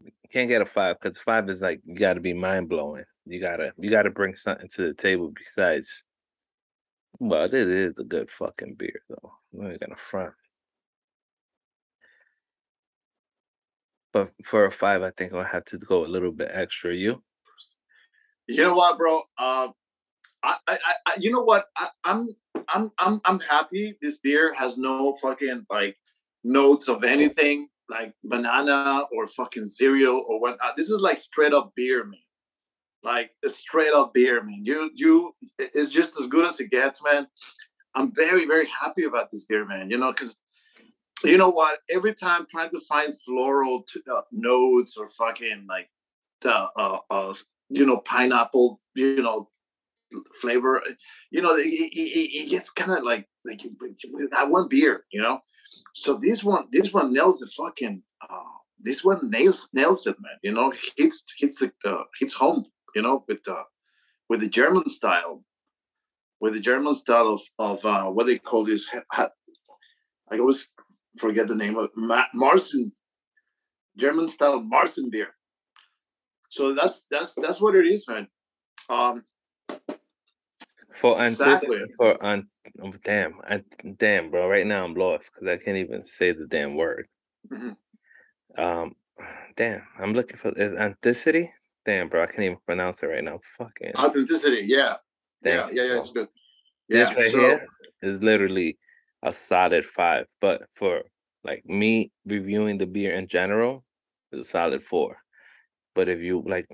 You 0.00 0.28
can't 0.30 0.48
get 0.48 0.62
a 0.62 0.66
five 0.66 0.98
because 1.00 1.18
five 1.18 1.48
is 1.48 1.62
like 1.62 1.80
you 1.84 1.94
gotta 1.94 2.20
be 2.20 2.32
mind 2.32 2.68
blowing. 2.68 3.04
You 3.26 3.40
gotta 3.40 3.72
you 3.78 3.90
gotta 3.90 4.10
bring 4.10 4.34
something 4.34 4.68
to 4.70 4.82
the 4.82 4.94
table 4.94 5.32
besides 5.34 6.06
well, 7.18 7.44
it 7.44 7.54
is 7.54 7.98
a 7.98 8.04
good 8.04 8.30
fucking 8.30 8.74
beer 8.74 9.02
though. 9.08 9.32
I'm 9.54 9.70
not 9.70 9.80
gonna 9.80 9.96
front. 9.96 10.32
But 14.12 14.32
for 14.44 14.66
a 14.66 14.70
five, 14.70 15.02
I 15.02 15.10
think 15.10 15.32
I'll 15.32 15.44
have 15.44 15.64
to 15.66 15.78
go 15.78 16.04
a 16.04 16.08
little 16.08 16.32
bit 16.32 16.50
extra. 16.52 16.94
You? 16.94 17.22
You 18.46 18.64
know 18.64 18.74
what, 18.74 18.98
bro? 18.98 19.18
Um, 19.38 19.72
I, 20.42 20.56
I, 20.68 20.76
I, 21.06 21.14
you 21.18 21.30
know 21.30 21.42
what? 21.42 21.66
I, 21.76 21.88
I'm, 22.04 22.28
I'm, 22.68 22.90
I'm, 22.98 23.20
I'm 23.24 23.40
happy. 23.40 23.94
This 24.00 24.18
beer 24.18 24.54
has 24.54 24.78
no 24.78 25.16
fucking 25.22 25.66
like 25.70 25.96
notes 26.44 26.88
of 26.88 27.04
anything 27.04 27.68
like 27.88 28.14
banana 28.24 29.06
or 29.12 29.26
fucking 29.26 29.66
cereal 29.66 30.24
or 30.26 30.40
what. 30.40 30.58
This 30.76 30.90
is 30.90 31.00
like 31.00 31.18
straight 31.18 31.52
up 31.52 31.72
beer, 31.76 32.04
man. 32.04 32.18
Like 33.02 33.32
a 33.44 33.48
straight 33.48 33.92
up 33.92 34.14
beer, 34.14 34.42
man. 34.42 34.62
You, 34.64 34.90
you, 34.94 35.34
it's 35.58 35.90
just 35.90 36.20
as 36.20 36.28
good 36.28 36.46
as 36.46 36.60
it 36.60 36.70
gets, 36.70 37.02
man. 37.02 37.26
I'm 37.94 38.14
very, 38.14 38.46
very 38.46 38.66
happy 38.68 39.04
about 39.04 39.30
this 39.30 39.44
beer, 39.44 39.66
man. 39.66 39.90
You 39.90 39.98
know, 39.98 40.12
because 40.12 40.36
you 41.24 41.36
know 41.36 41.50
what? 41.50 41.80
Every 41.90 42.14
time 42.14 42.46
trying 42.50 42.70
to 42.70 42.80
find 42.80 43.14
floral 43.20 43.84
uh, 44.10 44.22
notes 44.30 44.96
or 44.96 45.08
fucking 45.08 45.66
like 45.68 45.90
the 46.40 46.54
uh, 46.76 46.98
uh, 47.10 47.34
you 47.68 47.86
know 47.86 47.98
pineapple, 47.98 48.78
you 48.94 49.22
know 49.22 49.48
flavor. 50.40 50.82
You 51.30 51.42
know, 51.42 51.54
it, 51.54 51.66
it, 51.66 51.96
it 51.96 52.50
gets 52.50 52.70
kind 52.70 52.92
of 52.92 53.04
like 53.04 53.28
like 53.44 53.62
that 54.30 54.50
one 54.50 54.68
beer. 54.68 55.04
You 55.12 55.22
know, 55.22 55.40
so 55.94 56.14
this 56.14 56.42
one 56.44 56.66
this 56.72 56.92
one 56.92 57.12
nails 57.12 57.40
the 57.40 57.46
fucking. 57.46 58.02
Uh, 58.28 58.42
this 58.78 59.04
one 59.04 59.30
nails 59.30 59.68
nails 59.72 60.06
it, 60.06 60.16
man. 60.20 60.38
You 60.42 60.52
know, 60.52 60.72
hits 60.96 61.24
hits 61.38 61.58
the 61.60 61.72
uh, 61.84 62.04
hits 62.18 62.34
home. 62.34 62.66
You 62.94 63.02
know, 63.02 63.24
with 63.28 63.46
uh, 63.48 63.64
with 64.28 64.40
the 64.40 64.48
German 64.48 64.88
style, 64.88 65.44
with 66.40 66.54
the 66.54 66.60
German 66.60 66.94
style 66.94 67.28
of 67.28 67.42
of 67.58 67.84
uh, 67.84 68.10
what 68.10 68.26
they 68.26 68.38
call 68.38 68.64
this. 68.64 68.88
I 70.32 70.38
always 70.38 70.68
forget 71.18 71.46
the 71.46 71.54
name 71.54 71.76
of 71.76 71.90
Ma- 71.94 72.24
Marzen, 72.34 72.92
German 73.98 74.28
style 74.28 74.60
Marzen 74.62 75.10
beer. 75.10 75.34
So 76.48 76.74
that's 76.74 77.06
that's 77.10 77.34
that's 77.34 77.60
what 77.60 77.74
it 77.74 77.86
is, 77.86 78.06
man. 78.08 78.28
Um, 78.88 79.24
for 80.94 81.22
exactly. 81.24 81.80
for 81.96 82.22
on 82.22 82.48
oh, 82.82 82.92
damn, 83.04 83.34
I, 83.44 83.62
damn, 83.96 84.30
bro. 84.30 84.48
Right 84.48 84.66
now 84.66 84.84
I'm 84.84 84.94
lost 84.94 85.32
because 85.32 85.48
I 85.48 85.62
can't 85.62 85.76
even 85.76 86.02
say 86.02 86.32
the 86.32 86.46
damn 86.46 86.76
word. 86.76 87.06
Mm-hmm. 87.50 88.62
Um, 88.62 88.94
damn, 89.56 89.82
I'm 89.98 90.14
looking 90.14 90.36
for 90.36 90.52
is 90.52 90.72
authenticity. 90.72 91.50
Damn, 91.84 92.08
bro, 92.08 92.22
I 92.22 92.26
can't 92.26 92.44
even 92.44 92.58
pronounce 92.64 93.02
it 93.02 93.06
right 93.06 93.24
now. 93.24 93.40
Fucking 93.58 93.92
authenticity. 93.96 94.64
Yeah, 94.66 94.94
damn, 95.42 95.68
yeah, 95.68 95.82
yeah, 95.82 95.92
yeah. 95.92 95.98
It's 95.98 96.12
good. 96.12 96.28
This 96.88 97.08
yeah, 97.10 97.14
right 97.14 97.32
so... 97.32 97.38
here 97.38 97.66
is 98.02 98.22
literally 98.22 98.78
a 99.22 99.32
solid 99.32 99.84
five, 99.84 100.26
but 100.40 100.62
for 100.74 101.02
like 101.44 101.64
me 101.66 102.12
reviewing 102.26 102.78
the 102.78 102.86
beer 102.86 103.14
in 103.14 103.26
general, 103.26 103.84
it's 104.30 104.46
a 104.46 104.50
solid 104.50 104.82
four. 104.82 105.16
But 105.94 106.08
if 106.08 106.20
you 106.20 106.42
like, 106.46 106.66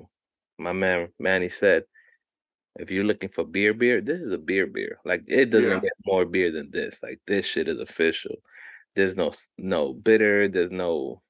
my 0.58 0.72
man 0.72 1.08
Manny 1.18 1.48
said 1.48 1.84
if 2.78 2.90
you're 2.90 3.04
looking 3.04 3.28
for 3.28 3.44
beer, 3.44 3.74
beer, 3.74 4.00
this 4.00 4.20
is 4.20 4.32
a 4.32 4.38
beer, 4.38 4.66
beer. 4.66 4.98
Like 5.04 5.24
it 5.26 5.50
doesn't 5.50 5.70
yeah. 5.70 5.80
get 5.80 5.92
more 6.06 6.24
beer 6.24 6.52
than 6.52 6.70
this. 6.70 7.02
Like 7.02 7.20
this 7.26 7.44
shit 7.44 7.68
is 7.68 7.80
official. 7.80 8.36
There's 8.94 9.16
no 9.16 9.32
no 9.58 9.94
bitter. 9.94 10.48
There's 10.48 10.70
no 10.70 11.20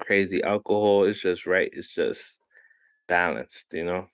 crazy 0.00 0.42
alcohol. 0.42 1.04
It's 1.04 1.20
just 1.20 1.46
right. 1.46 1.70
It's 1.72 1.88
just 1.88 2.40
balanced. 3.08 3.74
You 3.74 3.84
know. 3.84 4.06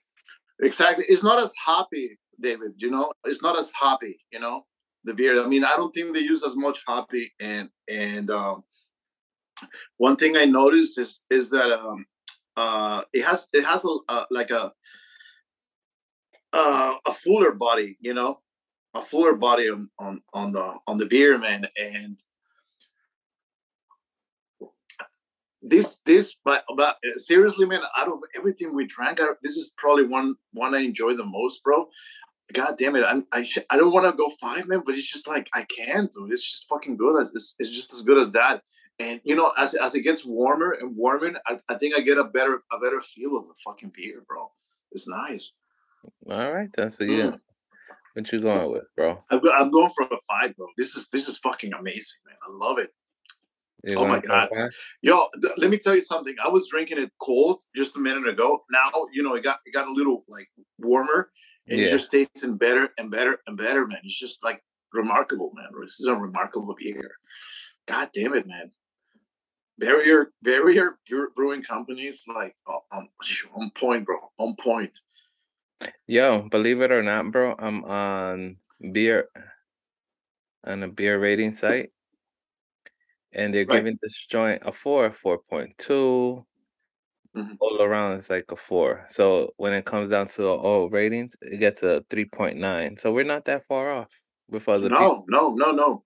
Exactly. 0.60 1.04
It's 1.08 1.22
not 1.22 1.38
as 1.38 1.52
hoppy, 1.64 2.18
David. 2.40 2.72
You 2.78 2.90
know, 2.90 3.12
it's 3.24 3.42
not 3.42 3.58
as 3.58 3.70
hoppy. 3.70 4.18
You 4.32 4.40
know, 4.40 4.66
the 5.04 5.14
beer. 5.14 5.42
I 5.42 5.46
mean, 5.46 5.64
I 5.64 5.76
don't 5.76 5.92
think 5.92 6.14
they 6.14 6.20
use 6.20 6.44
as 6.44 6.56
much 6.56 6.80
hoppy. 6.86 7.32
And 7.40 7.68
and 7.88 8.28
um, 8.30 8.64
one 9.98 10.16
thing 10.16 10.36
I 10.36 10.46
noticed 10.46 10.98
is 10.98 11.22
is 11.30 11.50
that 11.50 11.70
um, 11.70 12.06
uh, 12.56 13.02
it 13.12 13.24
has 13.24 13.48
it 13.52 13.64
has 13.64 13.84
a, 13.84 14.12
a 14.12 14.26
like 14.30 14.50
a 14.50 14.72
uh, 16.52 16.94
a 17.06 17.12
fuller 17.12 17.52
body, 17.52 17.96
you 18.00 18.14
know, 18.14 18.40
a 18.94 19.02
fuller 19.02 19.34
body 19.34 19.68
on, 19.70 19.90
on 19.98 20.22
on 20.32 20.52
the 20.52 20.74
on 20.86 20.98
the 20.98 21.06
beer, 21.06 21.38
man. 21.38 21.66
And 21.80 22.18
this 25.62 25.98
this 25.98 26.36
but 26.44 26.64
but 26.76 26.96
seriously, 27.16 27.66
man, 27.66 27.80
out 27.96 28.08
of 28.08 28.20
everything 28.36 28.74
we 28.74 28.86
drank, 28.86 29.20
I, 29.20 29.26
this 29.42 29.56
is 29.56 29.72
probably 29.76 30.04
one 30.04 30.36
one 30.52 30.74
I 30.74 30.80
enjoy 30.80 31.14
the 31.14 31.24
most, 31.24 31.62
bro. 31.62 31.88
God 32.52 32.76
damn 32.78 32.94
it, 32.94 33.04
I'm, 33.04 33.26
I 33.32 33.42
sh- 33.42 33.58
I 33.70 33.76
don't 33.76 33.92
want 33.92 34.06
to 34.06 34.12
go 34.12 34.30
five, 34.40 34.68
man, 34.68 34.82
but 34.86 34.94
it's 34.94 35.10
just 35.10 35.26
like 35.26 35.48
I 35.52 35.64
can't, 35.64 36.10
dude. 36.12 36.30
It's 36.30 36.48
just 36.48 36.68
fucking 36.68 36.96
good. 36.96 37.20
As, 37.20 37.34
It's, 37.34 37.56
it's 37.58 37.70
just 37.70 37.92
as 37.92 38.02
good 38.02 38.18
as 38.18 38.30
that. 38.32 38.62
And 38.98 39.20
you 39.24 39.34
know, 39.34 39.52
as 39.58 39.74
as 39.74 39.94
it 39.94 40.02
gets 40.02 40.24
warmer 40.24 40.76
and 40.80 40.96
warmer, 40.96 41.32
I, 41.46 41.58
I 41.68 41.76
think 41.76 41.96
I 41.96 42.00
get 42.00 42.18
a 42.18 42.24
better 42.24 42.62
a 42.72 42.78
better 42.78 43.00
feel 43.00 43.36
of 43.36 43.46
the 43.46 43.54
fucking 43.64 43.92
beer, 43.94 44.22
bro. 44.26 44.50
It's 44.92 45.08
nice. 45.08 45.52
All 46.30 46.52
right, 46.52 46.68
then. 46.74 46.90
So 46.90 47.04
yeah, 47.04 47.24
mm. 47.24 47.40
what 48.14 48.32
you 48.32 48.40
going 48.40 48.70
with, 48.70 48.84
bro? 48.96 49.22
I'm, 49.30 49.40
I'm 49.56 49.70
going 49.70 49.90
for 49.90 50.04
a 50.04 50.18
five, 50.28 50.56
bro. 50.56 50.66
This 50.76 50.94
is 50.96 51.08
this 51.08 51.28
is 51.28 51.38
fucking 51.38 51.72
amazing, 51.72 52.20
man. 52.26 52.36
I 52.46 52.52
love 52.52 52.78
it. 52.78 52.90
You 53.84 53.98
oh 53.98 54.06
my 54.06 54.20
god, 54.20 54.48
yo! 55.02 55.28
Th- 55.40 55.54
let 55.58 55.70
me 55.70 55.78
tell 55.78 55.94
you 55.94 56.00
something. 56.00 56.34
I 56.44 56.48
was 56.48 56.68
drinking 56.68 56.98
it 56.98 57.12
cold 57.20 57.62
just 57.76 57.96
a 57.96 58.00
minute 58.00 58.26
ago. 58.26 58.64
Now 58.70 58.90
you 59.12 59.22
know 59.22 59.34
it 59.34 59.44
got 59.44 59.58
it 59.64 59.72
got 59.72 59.86
a 59.86 59.92
little 59.92 60.24
like 60.28 60.48
warmer, 60.78 61.30
and 61.68 61.78
yeah. 61.78 61.86
it 61.86 61.90
just 61.90 62.10
tasting 62.10 62.56
better 62.56 62.88
and 62.98 63.10
better 63.10 63.38
and 63.46 63.56
better, 63.56 63.86
man. 63.86 64.00
It's 64.02 64.18
just 64.18 64.42
like 64.42 64.62
remarkable, 64.92 65.52
man. 65.54 65.66
This 65.80 66.00
is 66.00 66.06
a 66.06 66.14
remarkable 66.14 66.74
beer. 66.76 67.12
God 67.86 68.08
damn 68.12 68.34
it, 68.34 68.46
man. 68.46 68.72
Barrier 69.78 70.32
Barrier 70.42 70.98
Brewing 71.34 71.62
Companies 71.62 72.24
like 72.26 72.56
on, 72.66 73.08
on 73.54 73.70
point, 73.70 74.04
bro. 74.04 74.16
On 74.38 74.56
point. 74.62 74.98
Yo, 76.06 76.48
believe 76.50 76.80
it 76.80 76.92
or 76.92 77.02
not, 77.02 77.30
bro, 77.30 77.54
I'm 77.58 77.84
on 77.84 78.56
beer 78.92 79.28
on 80.64 80.82
a 80.82 80.88
beer 80.88 81.18
rating 81.18 81.52
site, 81.52 81.90
and 83.32 83.52
they're 83.52 83.66
right. 83.66 83.76
giving 83.76 83.98
this 84.02 84.26
joint 84.26 84.62
a 84.64 84.72
four, 84.72 85.10
four 85.10 85.38
point 85.38 85.76
two. 85.78 86.44
Mm-hmm. 87.36 87.54
All 87.60 87.82
around, 87.82 88.16
it's 88.16 88.30
like 88.30 88.50
a 88.50 88.56
four. 88.56 89.04
So 89.08 89.52
when 89.58 89.74
it 89.74 89.84
comes 89.84 90.08
down 90.08 90.28
to 90.28 90.48
all 90.48 90.88
ratings, 90.88 91.36
it 91.42 91.58
gets 91.58 91.82
a 91.82 92.02
three 92.08 92.24
point 92.24 92.56
nine. 92.56 92.96
So 92.96 93.12
we're 93.12 93.24
not 93.24 93.44
that 93.44 93.66
far 93.66 93.92
off 93.92 94.08
with 94.48 94.68
other. 94.70 94.88
No, 94.88 94.96
people. 94.96 95.24
no, 95.28 95.50
no, 95.50 95.72
no. 95.72 96.04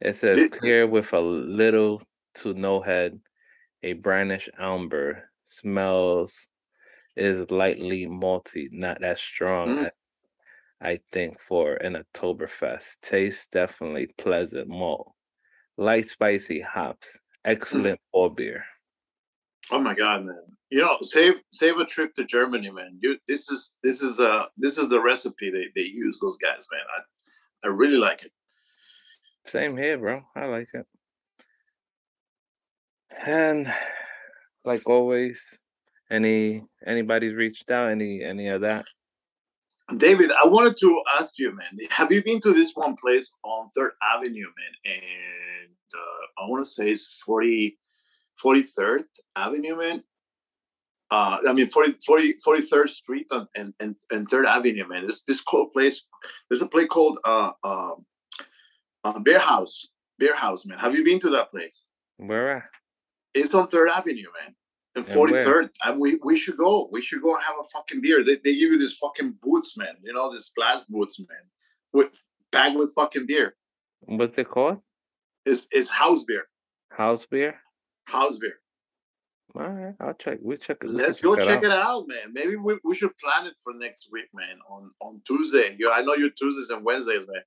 It 0.00 0.14
says 0.14 0.48
clear 0.52 0.86
with 0.86 1.12
a 1.12 1.20
little 1.20 2.00
to 2.36 2.54
no 2.54 2.80
head, 2.80 3.18
a 3.82 3.94
brownish 3.94 4.48
amber, 4.56 5.30
smells 5.42 6.48
is 7.18 7.50
lightly 7.50 8.06
malty, 8.06 8.68
not 8.72 9.02
as 9.02 9.20
strong 9.20 9.68
mm. 9.68 9.86
as 9.86 9.92
I 10.80 11.00
think 11.12 11.40
for 11.40 11.74
an 11.74 11.96
Oktoberfest. 11.96 13.00
Taste 13.02 13.50
definitely 13.52 14.08
pleasant 14.18 14.68
malt, 14.68 15.12
light 15.76 16.06
spicy 16.06 16.60
hops, 16.60 17.16
mm. 17.16 17.50
excellent 17.50 18.00
mm. 18.14 18.36
beer. 18.36 18.64
Oh 19.70 19.80
my 19.80 19.94
god, 19.94 20.24
man! 20.24 20.56
You 20.70 20.80
know, 20.80 20.96
save 21.02 21.34
save 21.52 21.76
a 21.78 21.84
trip 21.84 22.14
to 22.14 22.24
Germany, 22.24 22.70
man. 22.70 22.98
You 23.02 23.18
this 23.26 23.50
is 23.50 23.76
this 23.82 24.02
is 24.02 24.20
uh 24.20 24.44
this 24.56 24.78
is 24.78 24.88
the 24.88 25.00
recipe 25.00 25.50
they 25.50 25.68
they 25.74 25.86
use 25.86 26.18
those 26.20 26.38
guys, 26.38 26.66
man. 26.72 26.80
I 26.96 27.68
I 27.68 27.70
really 27.70 27.98
like 27.98 28.22
it. 28.22 28.32
Same 29.46 29.76
here, 29.76 29.98
bro. 29.98 30.22
I 30.36 30.44
like 30.46 30.68
it. 30.74 30.86
And 33.26 33.72
like 34.64 34.82
always, 34.86 35.58
any 36.10 36.62
anybody's 36.86 37.34
reached 37.34 37.70
out, 37.70 37.90
any 37.90 38.22
any 38.22 38.48
of 38.48 38.62
that? 38.62 38.86
David, 39.96 40.30
I 40.32 40.46
wanted 40.46 40.76
to 40.80 41.02
ask 41.18 41.38
you, 41.38 41.54
man. 41.56 41.88
Have 41.90 42.12
you 42.12 42.22
been 42.22 42.40
to 42.42 42.52
this 42.52 42.72
one 42.74 42.94
place 42.96 43.32
on 43.42 43.68
Third 43.70 43.92
Avenue, 44.02 44.44
man? 44.44 44.94
And 44.94 45.70
uh, 45.94 46.42
I 46.42 46.48
want 46.48 46.62
to 46.62 46.70
say 46.70 46.90
it's 46.90 47.16
40, 47.24 47.78
43rd 48.42 49.04
Avenue, 49.34 49.76
man. 49.76 50.02
Uh, 51.10 51.38
I 51.48 51.52
mean, 51.54 51.70
40, 51.70 51.94
40, 52.04 52.34
43rd 52.46 52.88
Street 52.90 53.26
and, 53.30 53.46
and, 53.54 53.72
and, 53.80 53.96
and 54.10 54.28
3rd 54.28 54.44
Avenue, 54.44 54.86
man. 54.86 55.06
This 55.06 55.22
this 55.22 55.40
cool 55.40 55.70
place. 55.70 56.04
There's 56.50 56.60
a 56.60 56.68
place 56.68 56.88
called 56.88 57.18
uh, 57.24 57.52
uh, 57.64 57.94
uh, 59.04 59.18
Beer 59.20 59.38
House. 59.38 59.88
Beer 60.18 60.36
House, 60.36 60.66
man. 60.66 60.78
Have 60.78 60.94
you 60.94 61.02
been 61.02 61.20
to 61.20 61.30
that 61.30 61.50
place? 61.50 61.84
Where? 62.18 62.68
It's 63.32 63.54
on 63.54 63.68
Third 63.68 63.88
Avenue, 63.88 64.26
man. 64.44 64.54
And 64.98 65.06
forty 65.06 65.32
third, 65.32 65.70
we 65.96 66.18
we 66.22 66.36
should 66.36 66.56
go. 66.56 66.88
We 66.90 67.02
should 67.02 67.22
go 67.22 67.34
and 67.34 67.42
have 67.42 67.56
a 67.60 67.68
fucking 67.74 68.00
beer. 68.00 68.24
They, 68.24 68.36
they 68.36 68.54
give 68.60 68.72
you 68.72 68.78
this 68.78 68.96
fucking 68.98 69.36
boots, 69.42 69.76
man. 69.76 69.94
You 70.02 70.12
know 70.12 70.32
this 70.32 70.50
glass 70.56 70.84
boots, 70.84 71.18
man, 71.20 71.44
with 71.92 72.10
bag 72.52 72.76
with 72.76 72.92
fucking 72.94 73.26
beer. 73.26 73.54
What's 74.00 74.38
it 74.38 74.48
called? 74.48 74.80
It's 75.44 75.66
it's 75.70 75.88
house 75.88 76.24
beer. 76.24 76.44
House 76.90 77.26
beer. 77.26 77.54
House 78.06 78.38
beer. 78.38 78.54
All 79.54 79.68
right, 79.68 79.94
I'll 80.00 80.14
check. 80.14 80.38
We'll 80.42 80.58
check. 80.58 80.84
it. 80.84 80.90
Let's 80.90 81.20
go 81.20 81.34
check, 81.36 81.62
it, 81.62 81.70
out. 81.70 82.06
man. 82.06 82.32
Maybe 82.32 82.56
we, 82.56 82.78
we 82.84 82.94
should 82.94 83.16
plan 83.18 83.46
it 83.46 83.54
for 83.62 83.72
next 83.74 84.08
week, 84.12 84.28
man. 84.34 84.58
On 84.68 84.90
on 85.00 85.22
Tuesday. 85.26 85.76
You, 85.78 85.90
I 85.90 86.02
know 86.02 86.14
you 86.14 86.30
Tuesdays 86.30 86.70
and 86.70 86.84
Wednesdays, 86.84 87.26
man. 87.26 87.42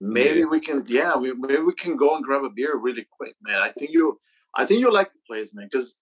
Maybe 0.00 0.40
yeah. 0.40 0.46
we 0.46 0.60
can, 0.60 0.84
yeah, 0.86 1.16
we, 1.16 1.32
maybe 1.32 1.62
we 1.62 1.72
can 1.72 1.96
go 1.96 2.14
and 2.14 2.24
grab 2.24 2.44
a 2.44 2.50
beer 2.50 2.76
really 2.76 3.06
quick, 3.10 3.34
man. 3.42 3.56
I 3.56 3.72
think 3.78 3.92
you, 3.92 4.20
I 4.54 4.66
think 4.66 4.80
you 4.80 4.92
like 4.92 5.10
the 5.10 5.18
place, 5.26 5.54
man, 5.54 5.68
because 5.70 5.96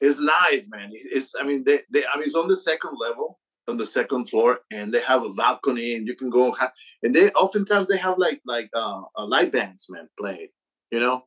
it's 0.00 0.20
nice, 0.20 0.68
man. 0.70 0.90
It's 0.92 1.34
I 1.38 1.44
mean 1.44 1.64
they, 1.64 1.80
they 1.90 2.04
I 2.12 2.16
mean 2.16 2.24
it's 2.24 2.34
on 2.34 2.48
the 2.48 2.56
second 2.56 2.96
level, 3.00 3.38
on 3.66 3.76
the 3.76 3.86
second 3.86 4.28
floor, 4.28 4.60
and 4.72 4.92
they 4.92 5.00
have 5.02 5.24
a 5.24 5.30
balcony, 5.30 5.94
and 5.94 6.06
you 6.06 6.14
can 6.14 6.30
go 6.30 6.52
have, 6.52 6.72
and 7.02 7.14
they 7.14 7.30
oftentimes 7.30 7.88
they 7.88 7.98
have 7.98 8.18
like 8.18 8.40
like 8.46 8.70
uh, 8.74 9.02
light 9.18 9.52
bands, 9.52 9.86
man, 9.90 10.08
play. 10.18 10.50
You 10.90 11.00
know. 11.00 11.24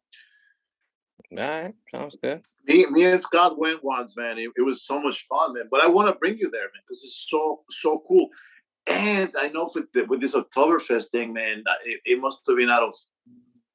All 1.32 1.38
right, 1.38 1.74
sounds 1.94 2.18
good. 2.22 2.42
Me, 2.68 2.86
me 2.92 3.06
and 3.06 3.20
Scott 3.20 3.58
went 3.58 3.84
once, 3.84 4.18
man. 4.18 4.38
It, 4.38 4.52
it 4.58 4.64
was 4.64 4.84
so 4.84 5.00
much 5.02 5.26
fun, 5.28 5.54
man. 5.54 5.70
But 5.72 5.82
I 5.82 5.88
want 5.88 6.10
to 6.10 6.20
bring 6.20 6.38
you 6.38 6.50
there, 6.52 6.64
man, 6.64 6.82
because 6.86 7.04
it's 7.04 7.26
so 7.30 7.62
so 7.70 8.04
cool. 8.08 8.30
And 8.88 9.32
I 9.40 9.50
know 9.50 9.70
with 9.74 9.92
the, 9.94 10.06
with 10.06 10.20
this 10.20 10.36
Oktoberfest 10.36 11.10
thing, 11.10 11.34
man, 11.34 11.64
it, 11.86 12.02
it 12.04 12.20
must 12.20 12.44
have 12.48 12.58
been 12.58 12.70
out 12.70 12.84
of 12.84 12.96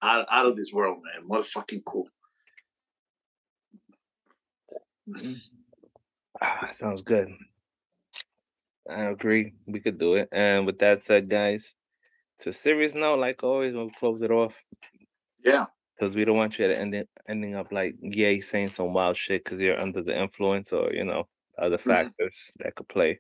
out, 0.03 0.27
out 0.31 0.47
of 0.47 0.57
this 0.57 0.73
world, 0.73 1.01
man. 1.03 1.29
What 1.29 1.47
fucking 1.47 1.83
cool. 1.87 2.09
Ah, 6.41 6.69
sounds 6.71 7.03
good. 7.03 7.29
I 8.91 9.05
agree. 9.05 9.55
We 9.67 9.81
could 9.81 9.99
do 9.99 10.15
it. 10.15 10.29
And 10.33 10.67
with 10.67 10.79
that 10.81 11.03
said, 11.03 11.29
guys, 11.29 11.75
to 12.41 12.51
a 12.51 12.53
serious 12.53 12.95
note, 12.95 13.19
like 13.19 13.43
always, 13.43 13.75
we'll 13.75 13.91
close 13.91 14.23
it 14.23 14.31
off. 14.31 14.63
Yeah. 15.45 15.67
Because 15.99 16.15
we 16.15 16.25
don't 16.25 16.37
want 16.37 16.59
you 16.59 16.69
to 16.69 16.79
end 16.79 16.95
it, 16.95 17.09
ending 17.29 17.55
up 17.55 17.73
like 17.73 17.95
yay 18.01 18.41
saying 18.41 18.71
some 18.71 18.93
wild 18.93 19.17
shit 19.17 19.45
because 19.45 19.61
you're 19.61 19.81
under 19.81 20.03
the 20.03 20.21
influence 20.21 20.73
or 20.73 20.93
you 20.93 21.05
know 21.05 21.27
other 21.59 21.79
mm-hmm. 21.79 21.91
factors 21.91 22.53
that 22.59 22.75
could 22.75 22.89
play. 22.89 23.19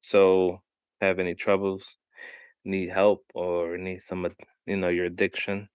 So, 0.00 0.60
have 1.00 1.20
any 1.20 1.34
troubles, 1.34 1.96
need 2.64 2.90
help, 2.90 3.24
or 3.32 3.78
need 3.78 4.02
some 4.02 4.24
of 4.24 4.34
you 4.66 4.76
know 4.76 4.88
your 4.88 5.04
addiction, 5.04 5.68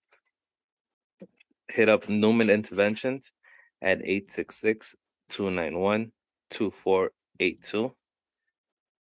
hit 1.69 1.87
up 1.87 2.09
Newman 2.09 2.49
Interventions 2.49 3.31
at 3.81 4.01
866 4.01 4.95
291 5.29 6.11
2482. 6.49 7.95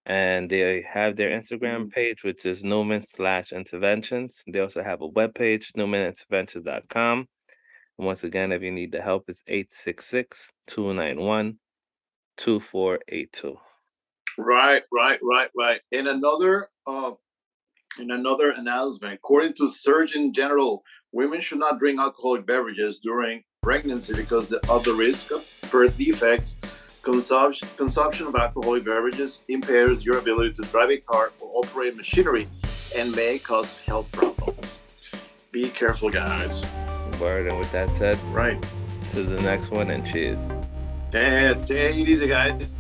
And 0.06 0.50
they 0.50 0.84
have 0.88 1.16
their 1.16 1.30
Instagram 1.30 1.86
mm. 1.86 1.92
page, 1.92 2.24
which 2.24 2.46
is 2.46 2.64
Newman 2.64 3.04
slash 3.04 3.52
interventions. 3.52 4.44
They 4.48 4.60
also 4.60 4.84
have 4.84 5.02
a 5.02 5.10
webpage, 5.10 5.74
newmaninterventions.com. 5.74 7.28
And 7.98 8.08
once 8.08 8.24
again, 8.24 8.52
if 8.52 8.62
you 8.64 8.72
need 8.72 8.92
the 8.92 9.02
help, 9.02 9.26
it's 9.28 9.44
866 9.48 10.52
291 10.68 11.58
2482. 12.38 13.58
Right, 14.38 14.84
right, 14.92 15.20
right, 15.22 15.50
right. 15.56 15.82
In 15.92 16.08
another 16.08 16.68
uh, 16.88 17.12
in 18.00 18.12
another 18.12 18.52
announcement, 18.52 19.14
according 19.14 19.54
to 19.54 19.70
Surgeon 19.70 20.34
General, 20.34 20.84
women 21.12 21.42
should 21.42 21.60
not 21.60 21.78
drink 21.78 22.00
alcoholic 22.00 22.46
beverages 22.46 23.00
during 23.04 23.44
pregnancy 23.62 24.16
because 24.16 24.52
of 24.52 24.84
the 24.84 24.94
risk 24.94 25.30
of 25.30 25.48
birth 25.72 25.96
defects. 25.96 26.56
Consumption, 27.04 27.68
consumption 27.78 28.26
of 28.26 28.36
alcoholic 28.36 28.84
beverages 28.84 29.42
impairs 29.50 30.04
your 30.04 30.18
ability 30.18 30.54
to 30.54 30.64
drive 30.64 30.90
a 30.90 30.98
car 30.98 31.32
or 31.40 31.64
operate 31.64 31.96
machinery 31.96 32.48
and 32.98 33.16
may 33.16 33.38
cause 33.38 33.78
health 33.86 34.12
problems. 34.12 34.80
Be 35.52 35.70
careful, 35.70 36.10
guys. 36.10 36.64
Word, 37.20 37.48
and 37.48 37.60
with 37.60 37.72
that 37.72 37.90
said, 37.98 38.20
right 38.34 38.60
to 39.12 39.22
the 39.22 39.40
next 39.44 39.70
one, 39.70 39.92
and 39.92 40.06
cheers. 40.08 40.50
take 41.12 41.98
it 41.98 42.10
easy, 42.10 42.28
guys. 42.28 42.76